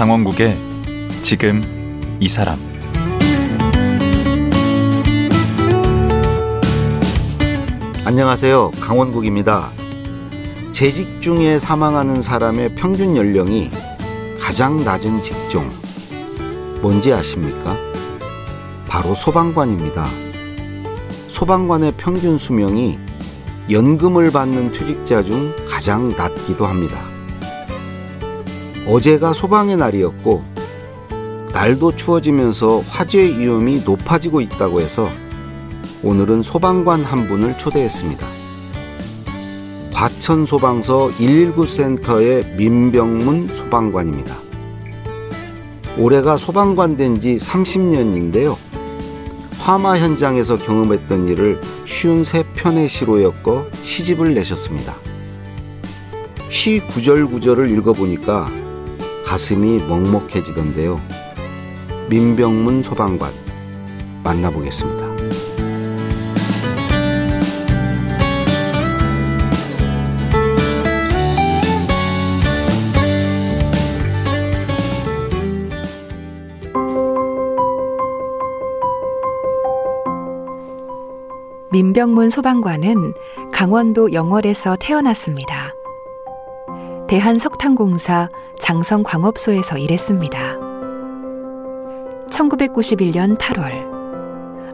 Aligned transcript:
강원국의 0.00 0.56
지금 1.22 1.60
이 2.20 2.26
사람 2.26 2.58
안녕하세요. 8.06 8.70
강원국입니다. 8.80 9.70
재직 10.72 11.20
중에 11.20 11.58
사망하는 11.58 12.22
사람의 12.22 12.76
평균 12.76 13.14
연령이 13.14 13.68
가장 14.40 14.82
낮은 14.82 15.22
직종 15.22 15.68
뭔지 16.80 17.12
아십니까? 17.12 17.76
바로 18.88 19.14
소방관입니다. 19.14 20.06
소방관의 21.28 21.92
평균 21.98 22.38
수명이 22.38 22.98
연금을 23.70 24.30
받는 24.30 24.72
퇴직자 24.72 25.24
중 25.24 25.54
가장 25.68 26.16
낮기도 26.16 26.64
합니다. 26.64 27.19
어제가 28.86 29.32
소방의 29.32 29.76
날이었고 29.76 30.42
날도 31.52 31.96
추워지면서 31.96 32.80
화재 32.80 33.22
위험이 33.22 33.82
높아지고 33.84 34.40
있다고 34.40 34.80
해서 34.80 35.08
오늘은 36.02 36.42
소방관 36.42 37.02
한 37.04 37.26
분을 37.28 37.58
초대했습니다. 37.58 38.26
과천 39.92 40.46
소방서 40.46 41.10
119 41.18 41.66
센터의 41.66 42.54
민병문 42.56 43.48
소방관입니다. 43.48 44.34
올해가 45.98 46.36
소방관 46.38 46.96
된 46.96 47.20
지 47.20 47.36
30년인데요. 47.36 48.56
화마 49.58 49.98
현장에서 49.98 50.56
경험했던 50.56 51.28
일을 51.28 51.60
쉬운 51.84 52.24
세 52.24 52.42
편의 52.54 52.88
시로 52.88 53.22
엮어 53.22 53.66
시집을 53.82 54.32
내셨습니다. 54.34 54.94
시 56.48 56.80
구절구절을 56.80 57.68
읽어보니까 57.70 58.48
가슴이 59.30 59.78
먹먹해지던데요. 59.86 61.00
민병문 62.08 62.82
소방관 62.82 63.30
만나보겠습니다. 64.24 65.06
민병문 81.70 82.30
소방관은 82.30 83.14
강원도 83.52 84.12
영월에서 84.12 84.76
태어났습니다. 84.80 85.72
대한석탄공사 87.06 88.28
장성 88.60 89.02
광업소에서 89.02 89.78
일했습니다. 89.78 90.38
1991년 92.30 93.36
8월 93.38 93.90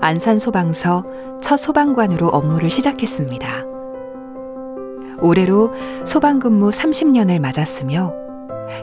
안산 0.01 0.39
소방서 0.39 1.05
첫 1.41 1.57
소방관으로 1.57 2.29
업무를 2.29 2.69
시작했습니다. 2.69 3.65
올해로 5.21 5.71
소방 6.05 6.39
근무 6.39 6.71
30년을 6.71 7.41
맞았으며 7.41 8.13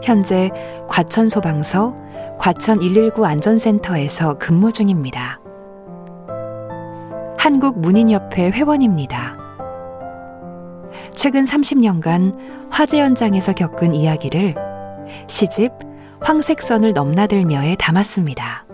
현재 0.02 0.50
과천 0.88 1.28
소방서 1.28 1.96
과천 2.40 2.80
119 2.80 3.26
안전센터에서 3.26 4.38
근무 4.40 4.72
중입니다. 4.72 5.40
한국 7.38 7.80
문인협회 7.80 8.52
회원입니다. 8.52 9.38
최근 11.14 11.44
30년간 11.44 12.36
화재 12.70 13.00
현장에서 13.00 13.54
겪은 13.54 13.94
이야기를 13.94 14.63
시집 15.28 15.72
황색선을 16.22 16.94
넘나들며에 16.94 17.76
담았습니다. 17.80 18.66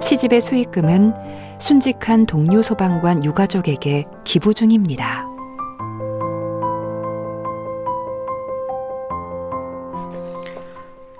시집의 0.00 0.40
수익금은 0.40 1.14
순직한 1.60 2.26
동료 2.26 2.62
소방관 2.62 3.24
유가족에게 3.24 4.04
기부 4.24 4.54
중입니다. 4.54 5.26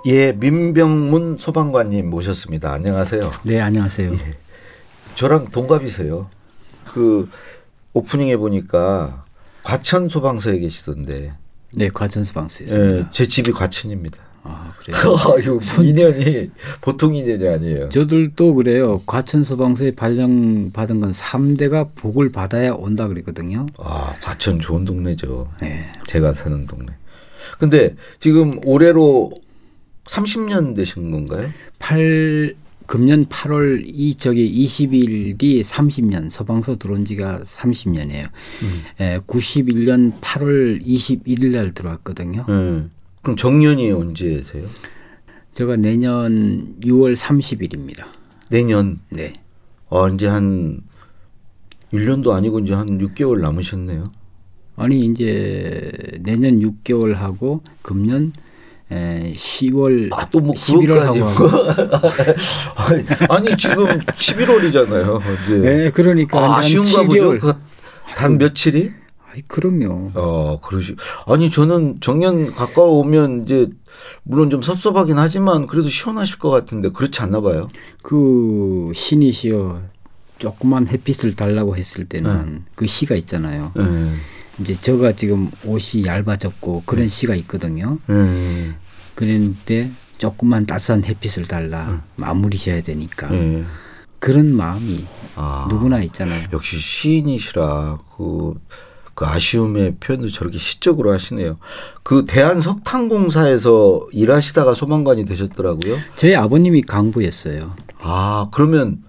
예, 0.05 0.31
민병문 0.31 1.37
소방관님 1.39 2.09
모셨습니다. 2.09 2.71
안녕하세요. 2.71 3.29
네, 3.43 3.59
안녕하세요. 3.59 4.13
예. 4.13 4.37
저랑 5.15 5.49
동갑이세요. 5.49 6.29
그 6.85 7.29
오프닝에 7.93 8.37
보니까 8.37 9.25
과천 9.63 10.07
소방서에 10.07 10.59
계시던데. 10.59 11.33
네, 11.73 11.87
과천 11.87 12.23
소방서에 12.23 12.65
있습니다. 12.65 12.97
예, 12.97 13.05
제 13.11 13.27
집이 13.27 13.51
과천입니다. 13.51 14.19
아, 14.43 14.73
그래요? 14.79 15.15
이거 15.59 15.83
인연이 15.83 16.49
보통 16.81 17.13
인연이 17.13 17.47
아니에요. 17.47 17.89
저들도 17.89 18.55
그래요. 18.55 19.01
과천 19.05 19.43
소방서에 19.43 19.91
발령 19.95 20.71
받은 20.71 20.99
건 21.01 21.11
3대가 21.11 21.89
복을 21.95 22.31
받아야 22.31 22.71
온다 22.71 23.07
그랬거든요. 23.07 23.67
아, 23.77 24.15
과천 24.21 24.59
좋은 24.59 24.85
동네죠. 24.85 25.51
네. 25.61 25.91
제가 26.07 26.33
사는 26.33 26.65
동네. 26.65 26.93
근데 27.59 27.95
지금 28.19 28.59
올해로 28.65 29.31
30년 30.05 30.75
되신 30.75 31.11
건가요? 31.11 31.49
8 31.79 32.55
금년 32.89 33.27
8월 33.27 33.83
이 33.85 34.15
저기 34.15 34.65
20일이 34.65 35.63
30년 35.63 36.31
서방서 36.31 36.77
들어온 36.77 37.05
지가 37.05 37.41
30년이에요. 37.43 38.25
음. 38.63 38.81
예, 38.99 39.19
91년 39.27 40.19
8월 40.19 40.83
21일 40.83 41.51
날 41.51 41.71
들어왔거든요. 41.75 42.45
음. 42.49 42.89
그럼 43.21 43.37
정년이 43.37 43.91
언제세요? 43.91 44.67
제가 45.53 45.75
내년 45.75 46.77
6월 46.81 47.15
30일입니다. 47.15 48.05
내년? 48.49 48.99
네. 49.09 49.33
아, 49.91 50.09
이제 50.11 50.25
한 50.25 50.81
1년도 51.93 52.31
아니고 52.31 52.61
이제 52.61 52.73
한 52.73 52.87
6개월 52.87 53.39
남으셨네요. 53.39 54.11
아니 54.77 55.01
이제 55.01 55.91
내년 56.21 56.59
6개월 56.59 57.13
하고 57.13 57.61
금년 57.83 58.33
에, 58.91 59.33
10월 59.35 60.11
아, 60.13 60.27
또뭐 60.29 60.53
11월 60.53 60.97
하고 60.99 61.25
아니 63.29 63.55
지금 63.57 63.85
11월이잖아요. 63.99 65.21
이제. 65.45 65.57
네, 65.57 65.91
그러니까 65.91 66.39
아, 66.39 66.57
아쉬운가 66.57 67.03
보죠. 67.03 67.37
그 67.39 67.53
단 68.15 68.37
며칠이? 68.37 68.91
아이, 69.31 69.41
그럼요. 69.47 70.11
아, 70.15 70.57
그러시. 70.61 70.95
아니 71.27 71.51
저는 71.51 71.99
정년 72.01 72.51
가까워오면 72.51 73.43
이제 73.45 73.69
물론 74.23 74.49
좀 74.49 74.61
섭섭하긴 74.61 75.17
하지만 75.17 75.67
그래도 75.67 75.89
시원하실 75.89 76.39
것 76.39 76.49
같은데 76.49 76.89
그렇지 76.89 77.21
않나 77.21 77.41
봐요. 77.41 77.67
그 78.01 78.91
신이시여 78.95 79.81
조그만 80.39 80.87
햇빛을 80.87 81.33
달라고 81.35 81.75
했을 81.77 82.05
때는 82.05 82.45
네. 82.55 82.61
그 82.75 82.87
시가 82.87 83.15
있잖아요. 83.15 83.71
네. 83.75 83.83
이제 84.59 84.73
저가 84.73 85.13
지금 85.13 85.49
옷이 85.65 86.05
얇아졌고 86.05 86.83
그런 86.85 87.03
네. 87.03 87.09
시가 87.09 87.35
있거든요. 87.35 87.97
네. 88.07 88.73
그런데 89.15 89.89
조금만 90.17 90.65
따스한 90.65 91.03
햇빛을 91.03 91.45
달라 91.45 91.91
네. 91.91 91.97
마무리 92.15 92.57
셔야 92.57 92.81
되니까 92.81 93.29
네. 93.29 93.63
그런 94.19 94.53
마음이 94.53 95.05
아, 95.35 95.67
누구나 95.69 96.01
있잖아요. 96.03 96.47
역시 96.51 96.77
시인이시라 96.79 97.99
그, 98.17 98.53
그 99.15 99.25
아쉬움의 99.25 99.95
표현도 100.01 100.29
저렇게 100.29 100.57
시적으로 100.57 101.13
하시네요. 101.13 101.57
그 102.03 102.25
대한석탄공사에서 102.25 104.07
일하시다가 104.11 104.73
소방관이 104.73 105.25
되셨더라고요. 105.25 105.97
저희 106.17 106.35
아버님이 106.35 106.81
강부였어요. 106.81 107.75
아 108.01 108.49
그러면 108.51 109.03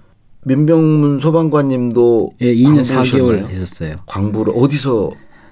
민병문 0.45 1.21
소방관님도 1.21 2.35
예, 2.41 2.55
2년 2.55 2.81
4개월 2.81 3.49
했었어요. 3.49 3.97
광부를 4.07 4.55
어디서 4.57 5.11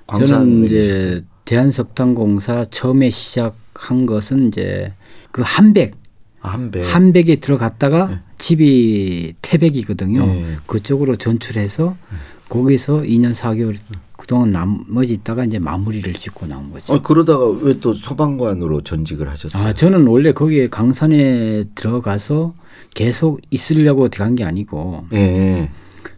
저는 0.09 0.65
이제 0.65 1.25
대한석탄공사 1.45 2.65
처음에 2.71 3.11
시작한 3.11 4.07
것은 4.07 4.49
이제 4.49 4.93
그 5.31 5.43
한백 5.45 5.95
아, 6.41 6.51
한백 6.51 6.95
한백에 6.95 7.37
들어갔다가 7.37 8.07
네. 8.07 8.19
집이 8.39 9.35
태백이거든요. 9.43 10.25
네. 10.27 10.57
그쪽으로 10.67 11.17
전출해서 11.17 11.97
네. 12.11 12.17
거기서 12.49 13.03
2년 13.03 13.35
4개월 13.35 13.77
그동안 14.17 14.51
나머지 14.51 15.15
있다가 15.15 15.45
이제 15.45 15.59
마무리를 15.59 16.13
짓고 16.15 16.47
나온 16.47 16.71
거죠. 16.73 16.95
어, 16.95 17.03
그러다가 17.03 17.47
왜 17.47 17.79
또 17.81 17.93
소방관으로 17.95 18.83
전직을 18.83 19.29
하셨어요? 19.29 19.63
아, 19.69 19.73
저는 19.73 20.07
원래 20.07 20.33
거기에 20.33 20.69
강산에 20.69 21.65
들어가서 21.75 22.55
계속 22.95 23.41
있으려고 23.51 24.09
들어간 24.09 24.35
게 24.35 24.45
아니고 24.45 25.07
네. 25.11 25.71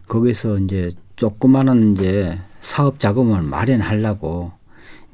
거기서 0.07 0.59
이제 0.59 0.91
조그마한 1.17 1.93
이제 1.93 2.37
사업 2.61 2.99
자금을 2.99 3.41
마련하려고 3.41 4.51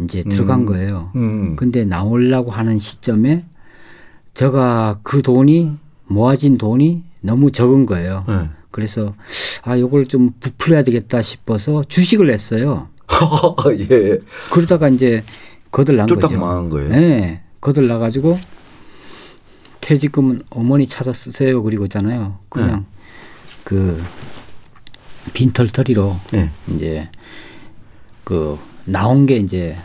이제 0.03 0.21
들어간 0.23 0.61
음. 0.61 0.65
거예요. 0.65 1.11
음. 1.15 1.55
근데 1.55 1.85
나오려고 1.85 2.51
하는 2.51 2.77
시점에 2.77 3.45
제가 4.33 4.99
그 5.01 5.21
돈이 5.21 5.77
모아진 6.05 6.57
돈이 6.57 7.03
너무 7.21 7.51
적은 7.51 7.85
거예요. 7.85 8.23
네. 8.27 8.49
그래서 8.69 9.15
아 9.63 9.79
요걸 9.79 10.05
좀 10.05 10.33
부풀려야 10.39 10.83
되겠다 10.83 11.21
싶어서 11.21 11.83
주식을 11.83 12.27
냈어요. 12.27 12.89
예. 13.89 14.19
그러다가 14.51 14.89
이제 14.89 15.23
거들난 15.71 16.05
거죠. 16.05 16.39
망한 16.39 16.69
거예요. 16.69 16.89
네. 16.89 17.41
거들나 17.59 17.97
가지고 17.97 18.38
퇴직금은 19.81 20.41
어머니 20.50 20.85
찾아 20.85 21.13
쓰세요 21.13 21.63
그리고 21.63 21.85
있잖아요. 21.85 22.38
그냥 22.50 22.69
네. 22.69 22.85
그 23.63 24.03
빈털터리로 25.33 26.18
네. 26.31 26.50
이제 26.74 27.09
그 28.24 28.57
나온 28.85 29.25
게 29.25 29.38
이제 29.38 29.77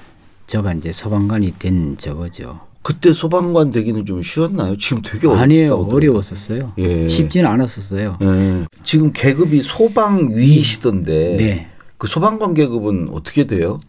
저가 0.47 0.75
이제 0.75 0.93
소방관이 0.93 1.55
된 1.59 1.97
저거죠. 1.97 2.61
그때 2.83 3.13
소방관 3.13 3.71
되기는 3.71 4.05
좀 4.07 4.23
쉬웠나요? 4.23 4.77
지금 4.77 5.03
되게 5.03 5.27
어렵다. 5.29 5.45
아니에요. 5.45 5.77
어려웠었어요. 5.77 6.73
예. 6.79 7.09
쉽지는 7.09 7.49
않았었어요. 7.49 8.19
예. 8.21 8.65
지금 8.83 9.13
계급이 9.13 9.63
소방위시던데 9.63 11.37
네. 11.37 11.69
그 11.97 12.09
소방관 12.09 12.55
계급은 12.55 13.11
어떻게 13.13 13.47
돼요? 13.47 13.81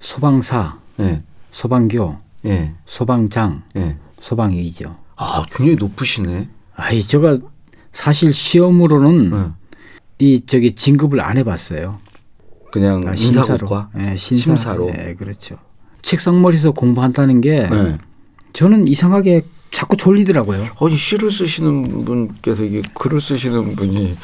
소방사, 0.00 0.78
예. 0.98 1.22
소방교, 1.52 2.18
예. 2.46 2.72
소방장, 2.84 3.62
예. 3.76 3.96
소방위죠. 4.18 4.96
아, 5.14 5.44
굉장히 5.48 5.76
높으시네. 5.76 6.48
아이, 6.74 7.02
제가 7.02 7.38
사실 7.92 8.34
시험으로는 8.34 9.30
네. 9.30 9.46
이 10.22 10.40
저기 10.46 10.72
진급을 10.72 11.20
안 11.20 11.36
해봤어요. 11.36 11.98
그냥 12.70 13.02
아, 13.08 13.12
인사국과 13.12 13.90
네, 13.92 14.16
심사, 14.16 14.44
심사 14.44 14.74
로. 14.74 14.86
네, 14.86 15.16
그렇죠. 15.18 15.58
책상머리에서 16.02 16.70
공부한다는 16.70 17.40
게 17.40 17.68
네. 17.68 17.98
저는 18.52 18.86
이상하게 18.86 19.40
자꾸 19.72 19.96
졸리더라고요. 19.96 20.68
아니 20.80 20.96
시를 20.96 21.32
쓰시는 21.32 22.04
분께서 22.04 22.62
이게 22.62 22.82
글을 22.94 23.20
쓰시는 23.20 23.74
분이 23.74 24.16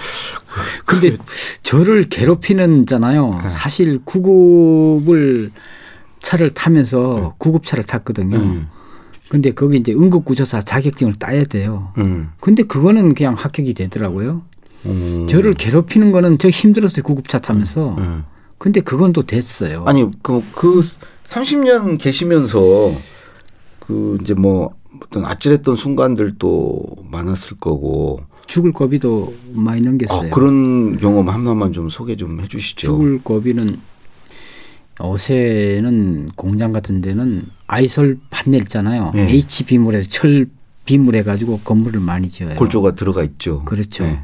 근데 0.87 1.17
저를 1.65 2.05
괴롭히는잖아요. 2.05 3.41
네. 3.43 3.49
사실 3.49 3.99
구급을 4.05 5.51
차를 6.23 6.55
타면서 6.55 7.21
네. 7.21 7.31
구급차를 7.39 7.83
탔거든요. 7.83 8.37
음. 8.37 8.69
근데 9.29 9.51
거기 9.51 9.79
이제 9.79 9.93
응급구조사 9.93 10.63
자격증을 10.63 11.17
따야 11.17 11.45
돼요. 11.45 11.93
음. 11.99 12.31
근데 12.39 12.63
그거는 12.63 13.15
그냥 13.15 13.35
합격이 13.35 13.75
되더라고요. 13.75 14.43
음. 14.87 15.27
저를 15.29 15.55
괴롭히는 15.55 16.13
거는 16.13 16.39
저 16.39 16.49
힘들었어요. 16.49 17.03
구급차 17.03 17.39
타면서. 17.39 17.95
음. 17.97 18.03
음. 18.03 18.25
근데 18.59 18.81
그건 18.81 19.13
또 19.13 19.23
됐어요. 19.23 19.85
아니, 19.87 20.09
그, 20.23 20.43
그 20.55 20.83
30년 21.27 21.99
계시면서 21.99 22.93
그 23.81 24.19
이제 24.21 24.35
뭐 24.35 24.75
어떤 25.03 25.25
아찔했던 25.25 25.77
순간들도 25.77 26.85
많았을 27.11 27.57
거고. 27.59 28.21
죽을 28.49 28.73
고비도 28.73 29.35
많이 29.53 29.83
넘겼어요. 29.83 30.29
아, 30.29 30.35
그런 30.35 30.97
경험 30.97 31.29
하나만 31.29 31.73
좀 31.75 31.91
소개 31.91 32.17
좀 32.17 32.41
해 32.41 32.49
주시죠. 32.49 32.87
죽을 32.89 33.21
고비는 33.23 33.77
어세는 34.99 36.31
공장 36.35 36.73
같은 36.73 37.01
데는 37.01 37.47
아이솔 37.67 38.19
판넬 38.31 38.63
있잖아요. 38.63 39.13
네. 39.15 39.29
H 39.31 39.65
비물에서 39.65 40.09
철 40.09 40.47
비물해 40.85 41.21
가지고 41.21 41.61
건물을 41.61 42.01
많이 42.01 42.29
지어요. 42.29 42.57
골조가 42.57 42.95
들어가 42.95 43.23
있죠. 43.23 43.63
그렇죠. 43.65 44.05
네. 44.05 44.21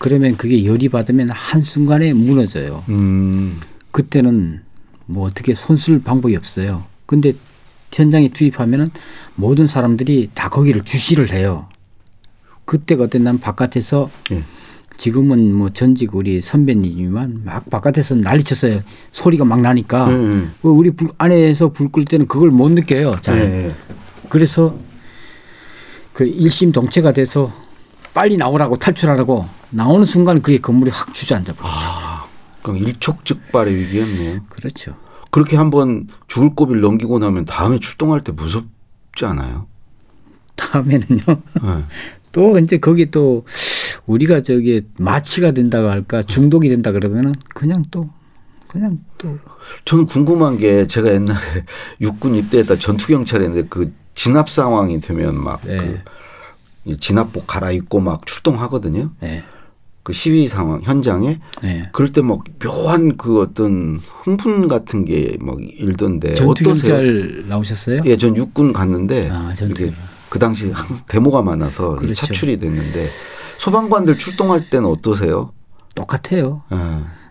그러면 0.00 0.34
그게 0.38 0.64
열이 0.64 0.88
받으면 0.88 1.28
한 1.28 1.60
순간에 1.60 2.14
무너져요. 2.14 2.82
음. 2.88 3.60
그때는 3.90 4.62
뭐 5.04 5.26
어떻게 5.26 5.52
손쓸 5.52 6.02
방법이 6.02 6.34
없어요. 6.36 6.84
근데 7.04 7.34
현장에 7.92 8.28
투입하면은 8.28 8.92
모든 9.34 9.66
사람들이 9.66 10.30
다 10.32 10.48
거기를 10.48 10.84
주시를 10.84 11.32
해요. 11.32 11.66
그때가 12.64 13.04
어떤 13.04 13.24
난 13.24 13.40
바깥에서 13.40 14.08
네. 14.30 14.42
지금은 14.96 15.54
뭐 15.54 15.68
전직 15.70 16.14
우리 16.14 16.40
선배님이지만 16.40 17.42
막 17.44 17.68
바깥에서 17.68 18.14
난리쳤어요. 18.14 18.80
소리가 19.12 19.44
막 19.44 19.60
나니까 19.60 20.08
음. 20.08 20.50
우리 20.62 20.92
불, 20.92 21.10
안에서 21.18 21.72
불 21.72 21.92
끌 21.92 22.06
때는 22.06 22.26
그걸 22.26 22.50
못 22.50 22.70
느껴요. 22.70 23.18
잘. 23.20 23.50
네. 23.50 23.74
그래서 24.30 24.78
그 26.14 26.24
일심 26.24 26.72
동체가 26.72 27.12
돼서 27.12 27.52
빨리 28.14 28.38
나오라고 28.38 28.76
탈출하라고 28.76 29.59
나오는 29.70 30.04
순간 30.04 30.42
그게 30.42 30.58
건물이 30.58 30.90
확 30.90 31.14
주저앉아 31.14 31.54
버려요. 31.54 31.72
아, 31.72 32.26
그럼 32.62 32.78
일촉즉발의 32.78 33.74
위기였네요. 33.74 34.40
그렇죠. 34.48 34.96
그렇게 35.30 35.56
한번 35.56 36.08
죽을 36.28 36.54
고비를 36.54 36.80
넘기고 36.80 37.18
나면 37.18 37.44
다음에 37.44 37.78
출동할 37.78 38.22
때 38.24 38.32
무섭지 38.32 39.24
않아요? 39.24 39.66
다음에는요. 40.56 41.22
네. 41.26 41.84
또 42.32 42.58
이제 42.58 42.78
거기 42.78 43.10
또 43.10 43.44
우리가 44.06 44.42
저기 44.42 44.82
마취가 44.98 45.52
된다고 45.52 45.88
할까 45.88 46.22
중독이 46.22 46.68
된다 46.68 46.92
그러면은 46.92 47.32
그냥 47.54 47.84
또 47.90 48.10
그냥 48.68 48.98
또 49.18 49.38
저는 49.84 50.06
궁금한 50.06 50.56
게 50.56 50.86
제가 50.86 51.12
옛날에 51.12 51.38
육군 52.00 52.36
입대했다 52.36 52.78
전투 52.78 53.08
경찰인데 53.08 53.66
그 53.68 53.92
진압 54.14 54.48
상황이 54.48 55.00
되면 55.00 55.42
막그 55.42 55.66
네. 55.68 56.96
진압복 56.98 57.46
갈아입고 57.46 58.00
막 58.00 58.26
출동하거든요. 58.26 59.10
네. 59.20 59.44
그 60.02 60.12
시위 60.12 60.48
상황 60.48 60.80
현장에 60.82 61.38
네. 61.62 61.88
그럴 61.92 62.10
때 62.12 62.22
막 62.22 62.42
묘한 62.58 63.16
그 63.16 63.40
어떤 63.42 64.00
흥분 64.22 64.66
같은 64.68 65.04
게 65.04 65.36
막 65.40 65.58
일던데 65.60 66.34
경찰 66.34 67.44
나오셨어요? 67.48 68.02
예, 68.06 68.16
전 68.16 68.36
육군 68.36 68.72
갔는데 68.72 69.28
아. 69.30 69.52
그 70.30 70.38
당시 70.38 70.72
데모가 71.08 71.42
많아서 71.42 71.96
그렇죠. 71.96 72.14
차출이 72.14 72.56
됐는데 72.58 73.08
소방관들 73.58 74.16
출동할 74.16 74.70
때는 74.70 74.88
어떠세요? 74.88 75.52
똑같아요. 75.94 76.62
네. 76.70 76.76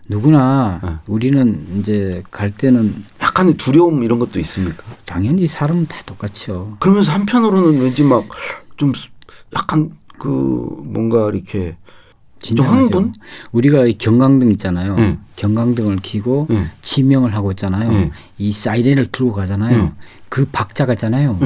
누구나 0.08 0.80
네. 0.82 0.90
우리는 1.08 1.66
이제 1.78 2.22
갈 2.30 2.50
때는 2.50 2.94
약간의 3.22 3.54
두려움 3.54 4.02
이런 4.02 4.18
것도 4.18 4.38
있습니까? 4.40 4.82
당연히 5.06 5.46
사람은 5.46 5.86
다 5.86 5.96
똑같죠. 6.06 6.76
그러면서 6.80 7.12
한편으로는 7.12 7.80
왠지 7.80 8.02
막 8.04 8.24
좀 8.76 8.92
약간 9.54 9.90
그 10.18 10.26
뭔가 10.28 11.28
이렇게 11.28 11.76
좀 12.40 12.66
흥분? 12.66 13.12
우리가 13.52 13.84
경광등 13.98 14.50
있잖아요. 14.52 14.96
네. 14.96 15.18
경광등을 15.36 15.98
켜고 16.02 16.46
네. 16.48 16.66
지명을 16.82 17.34
하고 17.34 17.50
있잖아요. 17.52 17.90
네. 17.90 18.10
이 18.38 18.52
사이렌을 18.52 19.08
들고 19.12 19.32
가잖아요. 19.32 19.92
그 20.28 20.46
박자가 20.46 20.94
있잖아요. 20.94 21.38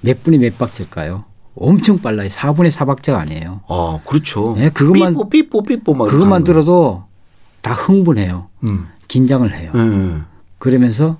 몇 0.00 0.22
분이 0.22 0.38
몇 0.38 0.58
박자일까요? 0.58 1.24
엄청 1.54 2.00
빨라요. 2.00 2.28
4분의 2.28 2.70
4박자가 2.70 3.16
아니에요. 3.16 3.60
아, 3.68 4.00
그렇죠. 4.06 4.54
네, 4.56 4.70
그것만 4.70 5.12
삐뽀 5.14 5.28
삐뽀 5.28 5.62
삐뽀 5.62 5.94
막 5.94 6.08
그것만 6.08 6.44
들어도 6.44 7.04
다 7.60 7.72
흥분해요. 7.74 8.48
음. 8.64 8.88
긴장을 9.08 9.52
해요. 9.52 9.70
음. 9.74 10.24
그러면서 10.58 11.18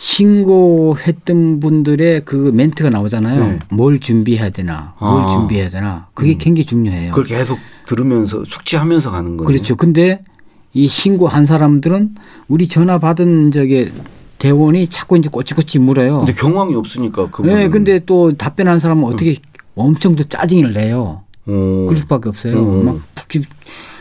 신고했던 0.00 1.60
분들의 1.60 2.22
그 2.24 2.50
멘트가 2.54 2.88
나오잖아요. 2.88 3.46
네. 3.46 3.58
뭘 3.70 4.00
준비해야 4.00 4.48
되나, 4.48 4.94
뭘 4.98 5.24
아. 5.24 5.28
준비해야 5.28 5.68
되나. 5.68 6.08
그게 6.14 6.32
음. 6.32 6.38
굉장히 6.38 6.64
중요해요. 6.64 7.10
그걸 7.10 7.26
계속 7.26 7.58
들으면서 7.86 8.42
숙지하면서 8.46 9.10
가는 9.10 9.36
거예요. 9.36 9.46
그렇죠. 9.46 9.76
근데 9.76 10.24
이 10.72 10.88
신고한 10.88 11.44
사람들은 11.44 12.14
우리 12.48 12.66
전화 12.66 12.98
받은 12.98 13.50
저게 13.50 13.92
대원이 14.38 14.88
자꾸 14.88 15.18
이제 15.18 15.28
꼬치꼬치 15.28 15.80
물어요. 15.80 16.20
근데 16.20 16.32
경황이 16.32 16.74
없으니까 16.74 17.28
그분. 17.28 17.54
네, 17.54 17.68
근데 17.68 17.98
또 18.06 18.32
답변한 18.32 18.78
사람은 18.78 19.04
어떻게 19.04 19.36
엄청 19.74 20.16
또 20.16 20.24
짜증을 20.24 20.72
내요. 20.72 21.24
음. 21.46 21.84
그럴 21.84 21.98
수밖에 21.98 22.30
없어요. 22.30 22.58
음. 22.58 22.84
막 22.86 23.00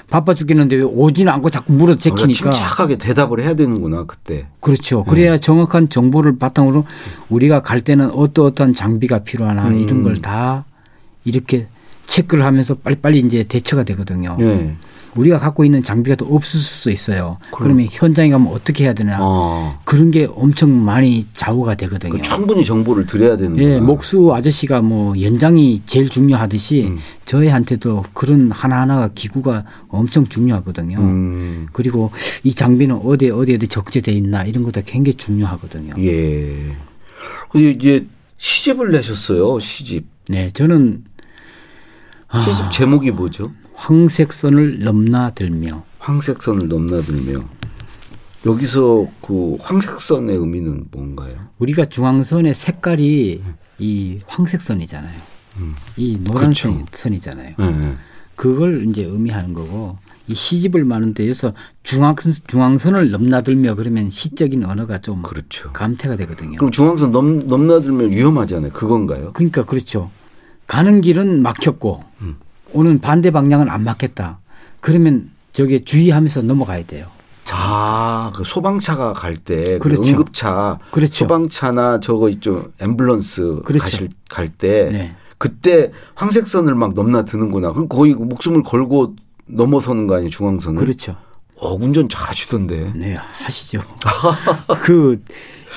바빠 0.10 0.34
죽겠는데 0.34 0.76
왜 0.78 0.82
오지는 0.84 1.32
않고 1.34 1.50
자꾸 1.50 1.74
물어 1.74 1.96
제키니까. 1.96 2.52
침착하게 2.52 2.98
대답을 2.98 3.42
해야 3.42 3.54
되는구나 3.54 4.06
그때. 4.06 4.48
그렇죠. 4.60 5.04
그래야 5.04 5.34
네. 5.34 5.40
정확한 5.40 5.90
정보를 5.90 6.38
바탕으로 6.40 6.86
우리가 7.30 7.62
갈 7.62 7.82
때는 7.82 8.10
어떠어떠한 8.12 8.74
장비가 8.74 9.20
필요하나 9.20 9.68
음. 9.68 9.80
이런 9.80 10.04
걸 10.04 10.20
다 10.22 10.66
이렇게 11.26 11.68
체크를 12.08 12.44
하면서 12.44 12.74
빨리빨리 12.76 13.20
이제 13.20 13.44
대처가 13.44 13.84
되거든요. 13.84 14.36
네. 14.40 14.76
우리가 15.16 15.40
갖고 15.40 15.66
있는 15.66 15.84
장비가 15.84 16.16
또 16.16 16.26
없을 16.26 16.60
수도 16.60 16.92
있어요. 16.92 17.38
그럼. 17.52 17.64
그러면 17.64 17.88
현장에 17.92 18.30
가면 18.30 18.52
어떻게 18.54 18.86
해야 18.86 18.94
되나 18.94 19.18
어. 19.20 19.80
그런 19.86 20.12
게 20.12 20.28
엄청 20.32 20.84
많이 20.84 21.26
좌우가 21.34 21.76
되거든요. 21.76 22.14
그 22.14 22.22
충분히 22.22 22.64
정보를 22.64 23.06
드려야 23.06 23.38
되는 23.38 23.56
거예요. 23.56 23.70
예, 23.76 23.80
목수 23.80 24.34
아저씨가 24.34 24.82
뭐 24.82 25.20
연장이 25.22 25.82
제일 25.86 26.10
중요하듯이 26.10 26.88
음. 26.88 27.00
저희한테도 27.26 28.06
그런 28.14 28.52
하나하나가 28.52 29.10
기구가 29.14 29.66
엄청 29.88 30.28
중요하거든요. 30.28 30.98
음. 31.00 31.68
그리고 31.74 32.12
이 32.44 32.54
장비는 32.54 33.02
어디에 33.04 33.32
어디에 33.32 33.58
적재돼 33.58 34.12
있나 34.12 34.44
이런 34.44 34.64
것도 34.64 34.82
굉장히 34.86 35.16
중요하거든요. 35.16 35.96
예. 36.00 36.76
이제 37.56 38.06
시집을 38.38 38.92
내셨어요. 38.92 39.60
시집. 39.60 40.06
네, 40.30 40.52
저는 40.52 41.04
시집 42.46 42.66
아. 42.66 42.70
제목이 42.70 43.12
뭐죠? 43.12 43.52
황색선을 43.80 44.80
넘나들며 44.84 45.84
황색선을 46.00 46.68
넘나들며 46.68 47.44
여기서 48.46 49.08
그 49.22 49.58
황색선의 49.62 50.36
의미는 50.36 50.86
뭔가요? 50.92 51.40
우리가 51.60 51.86
중앙선의 51.86 52.56
색깔이 52.56 53.42
이 53.80 54.20
황색선이잖아요. 54.28 55.20
음. 55.58 55.76
이 55.98 56.20
노란색 56.22 56.72
그렇죠. 56.72 56.86
선이잖아요. 56.92 57.56
네. 57.58 57.94
그걸 58.36 58.88
이제 58.88 59.04
의미하는 59.04 59.54
거고 59.54 59.98
이 60.28 60.36
시집을 60.36 60.86
많은데 60.86 61.24
여기서 61.24 61.54
중앙선, 61.84 62.34
중앙선을 62.48 63.12
넘나들며 63.12 63.76
그러면 63.76 64.10
시적인 64.10 64.64
언어가 64.64 65.00
좀 65.00 65.22
그렇죠. 65.22 65.72
감퇴가 65.74 66.16
되거든요. 66.18 66.58
그럼 66.58 66.72
중앙선 66.72 67.12
넘, 67.12 67.48
넘나들면 67.48 68.12
위험하지 68.12 68.56
않아요? 68.56 68.72
그건가요? 68.72 69.32
그러니까 69.34 69.66
그렇죠. 69.66 70.12
가는 70.68 71.02
길은 71.02 71.42
막혔고 71.42 72.02
음. 72.22 72.36
오는 72.74 73.00
반대 73.00 73.32
방향은 73.32 73.70
안 73.70 73.84
막혔다. 73.84 74.40
그러면 74.80 75.30
저게 75.54 75.84
주의하면서 75.84 76.44
넘어가야 76.44 76.86
돼요. 76.86 77.08
자, 77.44 78.32
그 78.36 78.44
소방차가 78.44 79.14
갈때 79.14 79.80
그 79.80 79.90
그렇죠. 79.90 80.02
그 80.04 80.10
응급차, 80.10 80.78
그렇죠. 80.92 81.14
소방차나 81.14 82.00
저거 82.00 82.30
있죠 82.30 82.68
앰뷸런스 82.78 83.64
그렇죠. 83.64 83.84
가실 83.84 84.10
갈때 84.30 84.90
네. 84.92 85.16
그때 85.40 85.92
황색선을 86.16 86.76
막 86.76 86.94
넘나드는구나. 86.94 87.72
그럼 87.72 87.90
거의 87.90 88.14
목숨을 88.14 88.62
걸고 88.62 89.16
넘어서는 89.48 90.06
거 90.06 90.16
아니에요 90.16 90.30
중앙선을? 90.30 90.80
그렇죠. 90.80 91.16
어, 91.56 91.74
운전 91.74 92.08
잘하시던데. 92.08 92.94
네, 92.96 93.16
하시죠. 93.16 93.82
그, 94.84 95.22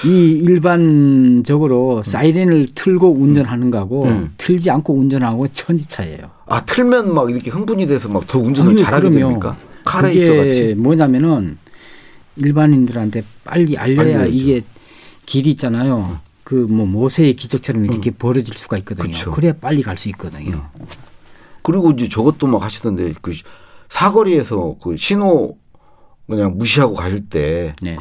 이 0.04 0.30
일반적으로 0.30 2.02
사이렌을 2.02 2.68
틀고 2.74 3.14
운전하는 3.14 3.70
거하고 3.70 4.04
음. 4.04 4.34
틀지 4.36 4.70
않고 4.70 4.94
운전하고 4.94 5.48
천지차예요. 5.48 6.18
아, 6.54 6.64
틀면 6.64 7.14
막 7.14 7.30
이렇게 7.30 7.50
흥분이 7.50 7.86
돼서 7.86 8.08
막 8.08 8.26
더 8.26 8.38
운전을 8.38 8.72
아니, 8.72 8.82
잘하게 8.82 9.08
그럼요. 9.08 9.26
됩니까? 9.28 9.56
카레이서 9.84 10.34
같이. 10.36 10.74
뭐냐면은 10.76 11.58
일반인들한테 12.36 13.24
빨리 13.44 13.76
알려야 13.76 14.00
알려야죠. 14.00 14.30
이게 14.32 14.62
길이 15.26 15.50
있잖아요. 15.50 16.20
그 16.44 16.66
뭐 16.68 16.86
모세의 16.86 17.34
기적처럼 17.36 17.84
이렇게 17.86 18.10
음. 18.10 18.14
벌어질 18.18 18.54
수가 18.56 18.76
있거든요. 18.78 19.08
그쵸. 19.08 19.30
그래야 19.30 19.52
빨리 19.54 19.82
갈 19.82 19.96
수 19.96 20.08
있거든요. 20.10 20.68
음. 20.78 20.86
그리고 21.62 21.90
이제 21.92 22.08
저것도 22.08 22.46
막 22.46 22.62
하시던데 22.62 23.14
그 23.22 23.32
사거리에서 23.88 24.76
그 24.82 24.96
신호 24.96 25.56
그냥 26.28 26.56
무시하고 26.58 26.94
가실 26.94 27.28
때 27.28 27.74
네. 27.80 27.96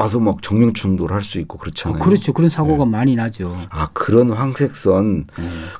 와서 0.00 0.18
막 0.18 0.40
정명 0.42 0.72
충돌 0.72 1.12
할 1.12 1.22
수 1.22 1.38
있고 1.40 1.58
그렇잖아요. 1.58 2.00
어, 2.00 2.04
그렇죠. 2.04 2.32
그런 2.32 2.48
사고가 2.48 2.84
네. 2.84 2.90
많이 2.90 3.16
나죠. 3.16 3.56
아 3.70 3.88
그런 3.92 4.32
황색선. 4.32 5.26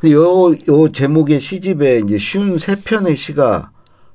네. 0.02 0.12
요, 0.12 0.52
요 0.68 0.92
제목의 0.92 1.40
시집에 1.40 2.02
이제 2.04 2.18
쉬운 2.18 2.58
세 2.58 2.76
편의 2.76 3.16
시가 3.16 3.70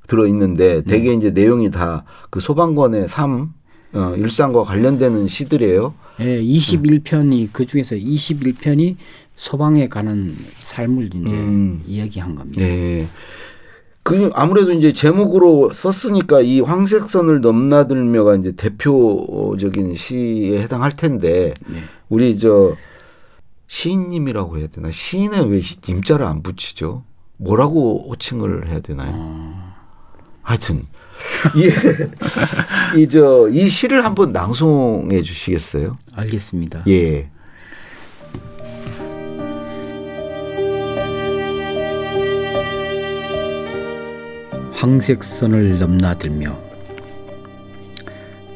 들어 0.07 0.27
있는데 0.27 0.83
대개 0.83 1.09
네. 1.09 1.15
이제 1.15 1.31
내용이 1.31 1.71
다 1.71 2.03
그 2.29 2.39
소방관의 2.39 3.07
삶, 3.09 3.53
어, 3.93 4.13
일상과 4.17 4.63
관련되는 4.63 5.27
시들이에요. 5.27 5.93
네, 6.19 6.41
21편이 6.41 7.50
그 7.51 7.65
중에서 7.65 7.95
21편이 7.95 8.97
소방에 9.35 9.88
관한 9.89 10.33
삶을 10.59 11.07
이제 11.07 11.17
음. 11.31 11.81
이야기한 11.88 12.35
겁니다. 12.35 12.59
네. 12.62 13.07
그 14.05 14.29
아무래도 14.35 14.71
이제 14.71 14.93
제목으로 14.93 15.74
썼으니까 15.74 16.41
이 16.41 16.59
황색선을 16.59 17.41
넘나들며가 17.41 18.35
이제 18.35 18.51
대표적인 18.51 19.95
시에 19.95 20.62
해당할 20.62 20.91
텐데 20.91 21.55
네. 21.67 21.79
우리 22.07 22.38
저 22.38 22.75
시인님이라고 23.65 24.59
해야 24.59 24.67
되나 24.67 24.91
시인에 24.91 25.39
왜 25.45 25.59
임자를 25.88 26.24
안 26.24 26.43
붙이죠? 26.43 27.03
뭐라고 27.38 28.05
호칭을 28.12 28.67
해야 28.67 28.79
되나요? 28.79 29.12
어. 29.15 29.74
하여튼 30.43 30.83
이저 32.95 33.50
이 33.51 33.67
시를 33.67 34.05
한번 34.05 34.31
낭송해 34.31 35.24
주시겠어요? 35.24 35.97
알겠습니다. 36.15 36.83
예. 36.89 37.31
황색선을 44.85 45.79
넘나들며 45.79 46.55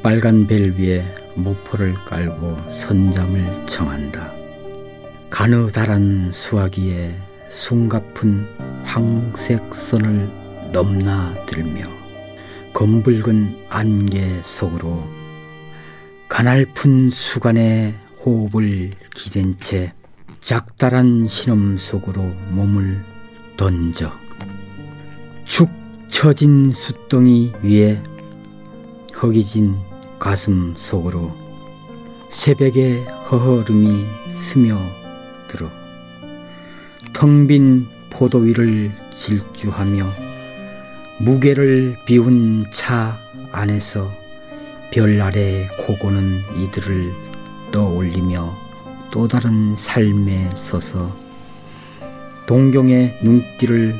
빨간 0.04 0.46
벨 0.46 0.76
위에 0.78 1.04
모포를 1.36 1.96
깔고 2.06 2.56
선잠을 2.70 3.66
청한다. 3.66 4.32
가느다란 5.32 6.32
수화기에 6.32 7.20
숨가쁜 7.50 8.48
황색선을 8.84 10.72
넘나들며 10.72 11.88
검붉은 12.76 13.66
안개 13.68 14.44
속으로 14.44 15.04
가날픈 16.28 17.10
수간의 17.10 17.96
호흡을 18.24 18.92
기댄 19.16 19.58
채 19.58 19.94
작달한 20.42 21.28
신음 21.28 21.80
속으로 21.80 22.22
몸을 22.22 23.04
던져 23.58 24.12
축 25.46 25.79
처진 26.10 26.72
숫덩이 26.72 27.54
위에 27.62 28.02
허기진 29.22 29.78
가슴 30.18 30.74
속으로 30.76 31.32
새벽의 32.30 33.06
허허름이 33.06 34.06
스며들어 34.34 35.70
텅 37.14 37.48
빈 37.48 37.88
포도 38.10 38.40
위를 38.40 38.92
질주하며 39.16 40.06
무게를 41.20 41.98
비운 42.06 42.66
차 42.74 43.18
안에서 43.52 44.12
별 44.92 45.22
아래 45.22 45.70
고고는 45.86 46.44
이들을 46.58 47.14
떠올리며 47.72 48.58
또 49.12 49.28
다른 49.28 49.76
삶에 49.78 50.50
서서 50.56 51.16
동경의 52.48 53.20
눈길을 53.24 53.96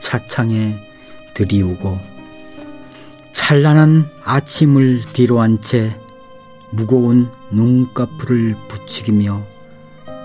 차창에 0.00 0.91
들이우고 1.34 1.98
찬란한 3.32 4.08
아침을 4.24 5.02
뒤로한 5.12 5.60
채 5.62 5.98
무거운 6.70 7.28
눈꺼풀을 7.50 8.56
부추기며 8.68 9.42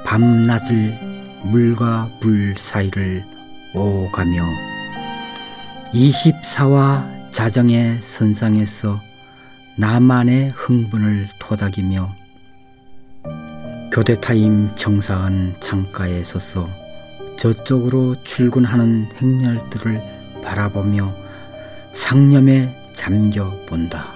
밤낮을 0.05 0.97
물과 1.43 2.09
불 2.21 2.55
사이를 2.57 3.23
오가며 3.73 4.43
24화 5.93 7.31
자정의 7.31 7.99
선상에서 8.01 8.99
나만의 9.77 10.49
흥분을 10.55 11.29
토닥이며 11.39 12.15
교대 13.91 14.19
타임 14.19 14.69
정사한 14.75 15.55
창가에 15.59 16.23
서서 16.23 16.69
저쪽으로 17.37 18.15
출근하는 18.23 19.09
행렬들을 19.15 20.16
바라보며 20.41 21.13
상념에 21.94 22.74
잠겨 22.94 23.51
본다. 23.65 24.13